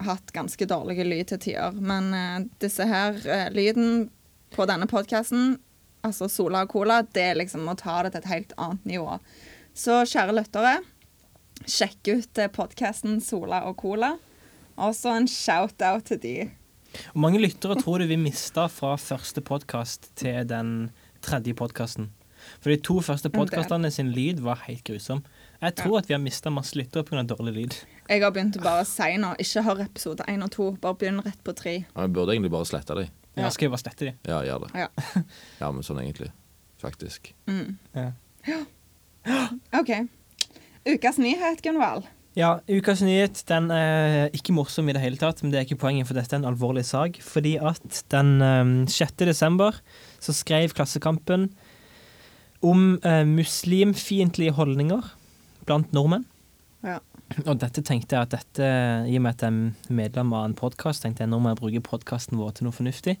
[0.00, 1.76] hatt ganske dårlige lyd til tider.
[1.76, 4.08] Men eh, disse her eh, lyden
[4.54, 5.58] på denne podkasten,
[6.06, 9.18] altså Sola og Cola, det er liksom å ta det til et helt annet nivå.
[9.76, 10.80] Så kjære lyttere,
[11.68, 14.16] sjekk ut podkasten Sola og Cola.
[14.80, 16.34] Også en shout-out til de.
[17.12, 20.90] Hvor mange lyttere tror du vi mista fra første podkast til den
[21.22, 22.10] tredje podkasten?
[22.58, 23.38] For de to første del.
[23.38, 25.22] podkastene sin lyd var helt grusom.
[25.60, 27.22] Jeg tror at vi har mista masse lyttere pga.
[27.22, 27.74] dårlig lyd.
[28.08, 31.20] Jeg har begynt å bare si nå, ikke hør episode én og to, bare begynn
[31.24, 31.74] rett på tre.
[31.84, 33.08] ja, jeg burde egentlig bare slette de.
[33.36, 33.50] Ja.
[33.50, 34.14] Skal vi bare slette de.
[34.26, 34.70] Ja, gjør det.
[34.74, 34.88] Ja.
[35.60, 36.30] Ja, men sånn egentlig.
[36.80, 37.34] Faktisk.
[37.94, 38.12] Ja.
[39.80, 39.90] OK.
[40.88, 42.08] Ukas nyhet, Gunvald.
[42.38, 45.80] Ja, Ukas nyhet den er ikke morsom i det hele tatt, men det er ikke
[45.82, 47.18] poenget, for dette er en alvorlig sak.
[47.26, 49.16] Fordi at den eh, 6.
[49.28, 49.76] desember
[50.22, 51.50] så skrev Klassekampen
[52.66, 55.14] om eh, muslimfiendtlige holdninger
[55.68, 56.26] blant nordmenn.
[56.84, 56.98] Ja.
[57.44, 58.66] Og dette tenkte jeg at dette,
[59.06, 61.60] i og med at jeg er medlem av en podkast, tenkte jeg nå må jeg
[61.60, 63.16] bruke podkasten vår til noe fornuftig.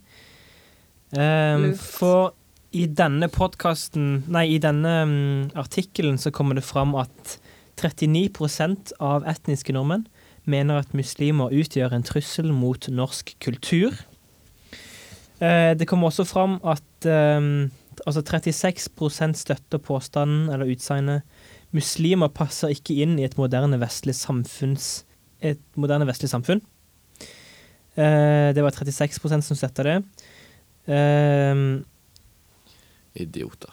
[1.14, 2.32] Um, for
[2.70, 5.14] I denne podkasten Nei, i denne um,
[5.58, 7.38] artikkelen så kommer det fram at
[7.80, 10.06] 39% av etniske nordmenn
[10.50, 13.94] mener at muslimer utgjør en trussel mot norsk kultur.
[15.40, 17.70] Uh, det kommer også fram at eh,
[18.06, 21.22] altså 36% støtter påstanden eller utsagnet
[21.76, 25.04] muslimer passer ikke inn i et moderne vestlig samfunns
[25.40, 26.60] et moderne vestlig samfunn.
[27.96, 29.96] Eh, det var 36% som støtta det.
[30.90, 31.62] Eh,
[33.20, 33.72] Idioter.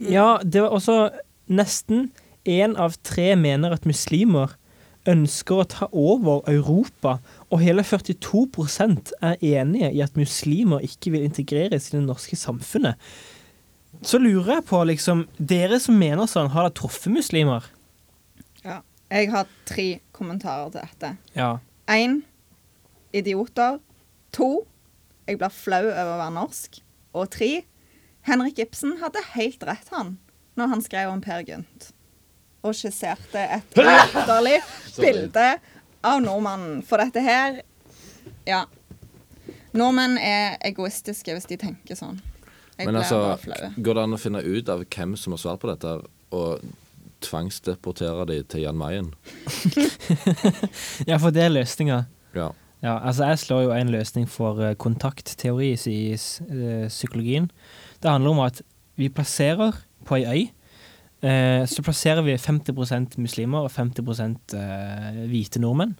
[0.00, 1.10] ja, det var også
[1.46, 2.10] nesten
[2.46, 4.56] én av tre mener at muslimer
[5.06, 11.26] ønsker å ta over Europa, og hele 42% er enige i at muslimer ikke vil
[11.28, 12.98] integreres i det norske samfunnet.
[14.02, 17.64] Så lurer jeg på, liksom, dere som mener sånn, har dere truffet muslimer?
[18.64, 18.80] Ja.
[19.10, 19.86] Jeg har tre
[20.16, 21.12] kommentarer til dette.
[21.38, 21.52] Ja.
[21.88, 22.20] Én
[23.14, 23.78] idioter.
[24.36, 24.66] To
[25.26, 26.80] jeg blir flau over å være norsk.
[27.16, 27.50] Og tre
[28.26, 30.16] Henrik Ibsen hadde helt rett, han,
[30.58, 31.90] når han skrev om Per Gynt.
[32.66, 34.58] Og skisserte et latterlig
[34.98, 35.46] bilde
[36.06, 36.82] av nordmannen.
[36.86, 37.62] For dette her
[38.46, 38.64] Ja.
[39.76, 42.18] Nordmenn er egoistiske hvis de tenker sånn.
[42.76, 43.38] Jeg Men altså,
[43.76, 45.94] går det an å finne ut av hvem som har svart på dette,
[46.36, 46.66] og
[47.24, 49.10] tvangsdeportere de til Jan Mayen?
[51.10, 52.04] ja, for det er løsninga.
[52.36, 52.50] Ja.
[52.84, 57.48] Ja, altså jeg slår jo en løsning for eh, kontaktteori i eh, psykologien.
[58.02, 58.60] Det handler om at
[59.00, 60.42] vi plasserer på ei øy,
[61.24, 64.04] eh, så plasserer vi 50% muslimer og 50
[64.60, 65.96] eh, hvite nordmenn.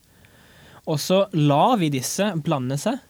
[0.86, 3.00] Og så lar vi disse blande seg,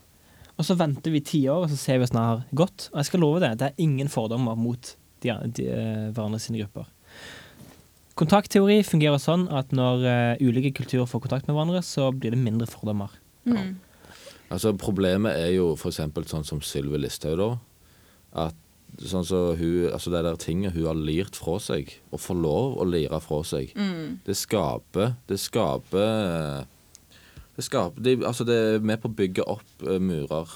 [0.56, 2.88] og så venter vi ti år, og så ser vi hvordan det har gått.
[2.92, 4.92] Og jeg skal love det, det er ingen fordommer mot
[5.24, 6.88] de, de, eh, hverandre sine grupper.
[8.16, 12.40] Kontaktteori fungerer sånn at når uh, ulike kulturer får kontakt med hverandre, så blir det
[12.40, 13.12] mindre fordommer.
[13.44, 13.74] Mm.
[14.48, 16.00] Altså Problemet er jo f.eks.
[16.30, 17.50] sånn som Sylvi Listhaug, da.
[18.46, 18.56] At
[19.04, 22.78] sånn så hun, altså det der tinget hun har lirt fra seg, og får lov
[22.80, 24.20] å lire fra seg, Mm.
[24.24, 26.64] det skaper Det skaper
[27.56, 30.50] Det skaper de, Altså det er med på å bygge opp uh, murer.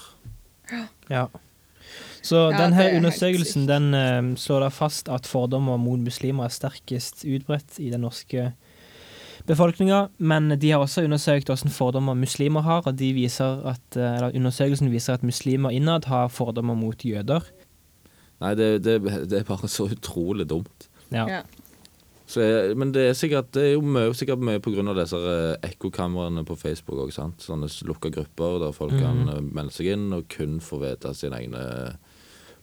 [1.09, 1.27] Ja.
[2.21, 6.53] Så Ja, denne er undersøkelsen den uh, slår da fast at fordommer mot muslimer er
[6.53, 8.51] sterkest utbredt i den norske
[9.49, 14.05] befolkninga, men de har også undersøkt hvordan fordommer muslimer har, og de viser at, uh,
[14.05, 17.49] eller undersøkelsen viser at muslimer innad har fordommer mot jøder.
[18.41, 20.87] Nei, det, det, det er bare så utrolig dumt.
[21.11, 21.25] Ja.
[21.29, 21.41] Ja.
[22.31, 24.61] Så jeg, men det er sikkert Det er jo mye, sikkert mye
[24.93, 27.41] av disse eh, ekkokameraene på Facebook òg, sant.
[27.43, 29.29] Sånne lukka grupper der folk kan Mhm.
[29.35, 31.97] eh, melde seg inn og kun få vite sine egne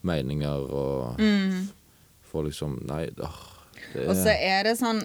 [0.03, 1.69] meninger og Mm.
[2.33, 3.39] få liksom Nei, åh,
[3.95, 5.03] det Og så er er det sånn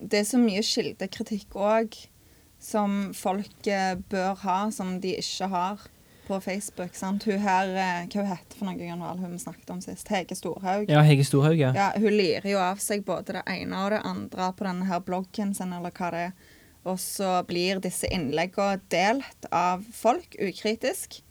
[0.00, 1.94] Det er så mye kildekritikk òg
[2.58, 5.78] som folk eh, bør ha, som de ikke har
[6.26, 6.94] på Facebook.
[6.96, 7.24] sant?
[7.24, 10.08] Hun her eh, Hva hun heter for noe, Gunvald, hun vi snakket om sist?
[10.12, 10.90] Hege Storhaug.
[10.90, 11.72] ja, Hege Storhaug, ja.
[11.76, 15.02] Ja, hun lirer jo av seg både det ene og det andre på denne her
[15.04, 16.52] bloggen sin, eller hva det er.
[16.84, 21.22] Og så blir disse innleggene delt av folk ukritisk.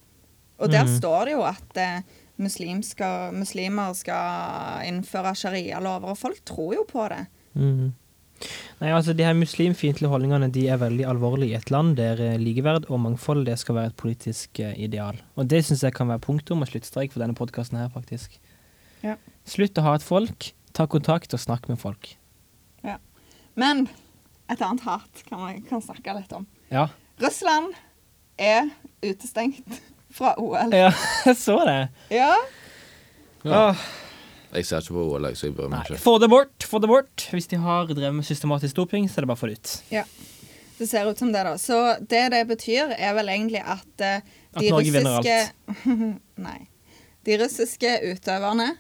[0.58, 0.96] Og der mm.
[0.98, 7.10] står det jo at eh, muslimska, muslimer skal innføre sharialover, og folk tror jo på
[7.14, 7.26] det.
[7.54, 7.91] Mhm.
[8.80, 12.39] Nei, altså De her muslimfiendtlige holdningene de er veldig alvorlige i et land der eh,
[12.41, 15.20] likeverd og mangfold det skal være et politisk eh, ideal.
[15.36, 18.36] Og Det syns jeg kan være punktum og sluttstrek for denne podkasten her, faktisk.
[19.04, 19.16] Ja.
[19.48, 22.16] Slutt å ha et folk, ta kontakt og snakk med folk.
[23.60, 23.88] Men
[24.50, 26.46] et annet hat kan man kan snakke litt om.
[26.74, 26.88] Ja,
[27.22, 27.76] Russland
[28.41, 28.70] er
[29.04, 29.82] utestengt
[30.14, 30.74] fra OL.
[30.74, 30.89] ja
[31.28, 31.80] jeg så det.
[32.14, 32.34] Ja.
[33.44, 33.70] Ja.
[33.70, 33.84] Åh,
[34.54, 36.01] Jeg ser ikke på OL, så jeg bryr meg ikke.
[36.04, 37.26] få det bort, få det bort.
[37.34, 39.74] Hvis de har drevet med systematisk doping, så er det bare å få det ut.
[40.78, 41.56] Det ser ut som det, da.
[41.62, 41.80] Så
[42.10, 45.89] det det betyr, er vel egentlig at At de vinner russiske
[46.47, 46.60] Nei.
[47.24, 48.74] De russiske utøverne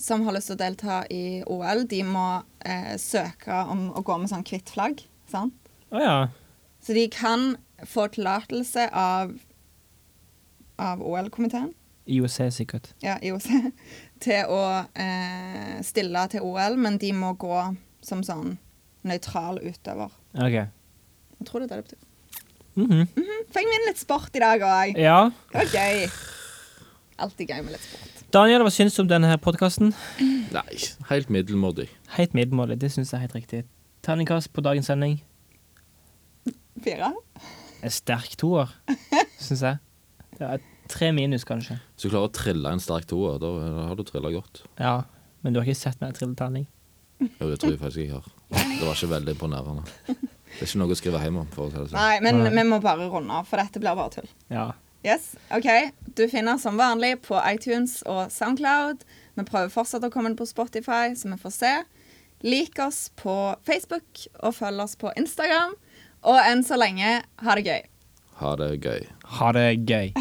[0.00, 4.16] som har lyst til å delta i OL, de må uh, søke om å gå
[4.18, 5.04] med sånn hvitt flagg.
[5.30, 5.54] Sant?
[5.94, 6.16] Oh, ja.
[6.84, 7.54] Så de kan
[7.88, 9.36] få tillatelse av
[10.76, 11.72] av OL-komiteen,
[12.06, 12.90] IOC, sikkert.
[13.02, 13.46] ja, IOC,
[14.24, 14.60] til å
[14.94, 17.60] eh, stille til OL, men de må gå
[18.04, 18.56] som sånn
[19.04, 20.12] nøytral utøver.
[20.36, 20.56] OK.
[20.58, 22.10] Jeg tror det er det det betyr.
[22.74, 23.04] Mhm.
[23.54, 24.96] Fikk vi inn litt sport i dag òg.
[24.98, 25.30] Ja.
[25.52, 26.08] Det var gøy.
[27.22, 28.10] Alltid gøy med litt sport.
[28.34, 29.92] Daniel, hva syns du om denne podkasten?
[30.50, 31.86] Nei, helt middelmådig.
[32.16, 33.60] Helt middelmådig, det syns jeg er helt riktig.
[34.02, 35.20] Terningkast på dagens sending.
[36.82, 37.12] Fire?
[37.84, 38.72] En sterk toer,
[39.38, 39.78] syns jeg.
[40.34, 40.62] Det er
[40.92, 41.78] Tre minus, kanskje.
[41.94, 43.50] Hvis du klarer å trille en sterk toer, da
[43.88, 44.62] har du trilla godt.
[44.78, 45.02] Ja,
[45.42, 46.66] men du har ikke sett meg trille terning?
[47.22, 48.26] Jo, det tror jeg faktisk jeg har.
[48.50, 49.84] Det var ikke veldig imponerende.
[50.06, 51.46] Det er ikke noe å skrive hjem om.
[51.54, 51.98] for å si det sånn.
[51.98, 52.50] Nei, men Nei.
[52.54, 54.28] vi må bare runde av, for dette blir bare tull.
[54.52, 54.66] Ja.
[55.04, 55.68] Yes, ok.
[56.16, 59.02] Du finner som vanlig på iTunes og Soundcloud.
[59.36, 61.72] Vi prøver fortsatt å komme inn på Spotify, så vi får se.
[62.44, 63.34] Lik oss på
[63.66, 65.74] Facebook, og følg oss på Instagram.
[66.24, 67.82] Og enn så lenge, ha det gøy.
[68.40, 69.04] Ha det gøy.
[69.38, 70.14] Ha det gøy.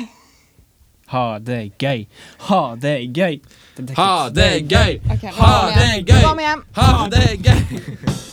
[1.14, 2.06] Ha det gøy.
[2.50, 3.40] Ha det gøy.
[3.96, 5.00] Ha det gøy.
[5.38, 6.24] Ha det gøy.
[6.74, 8.33] Ha det gøy.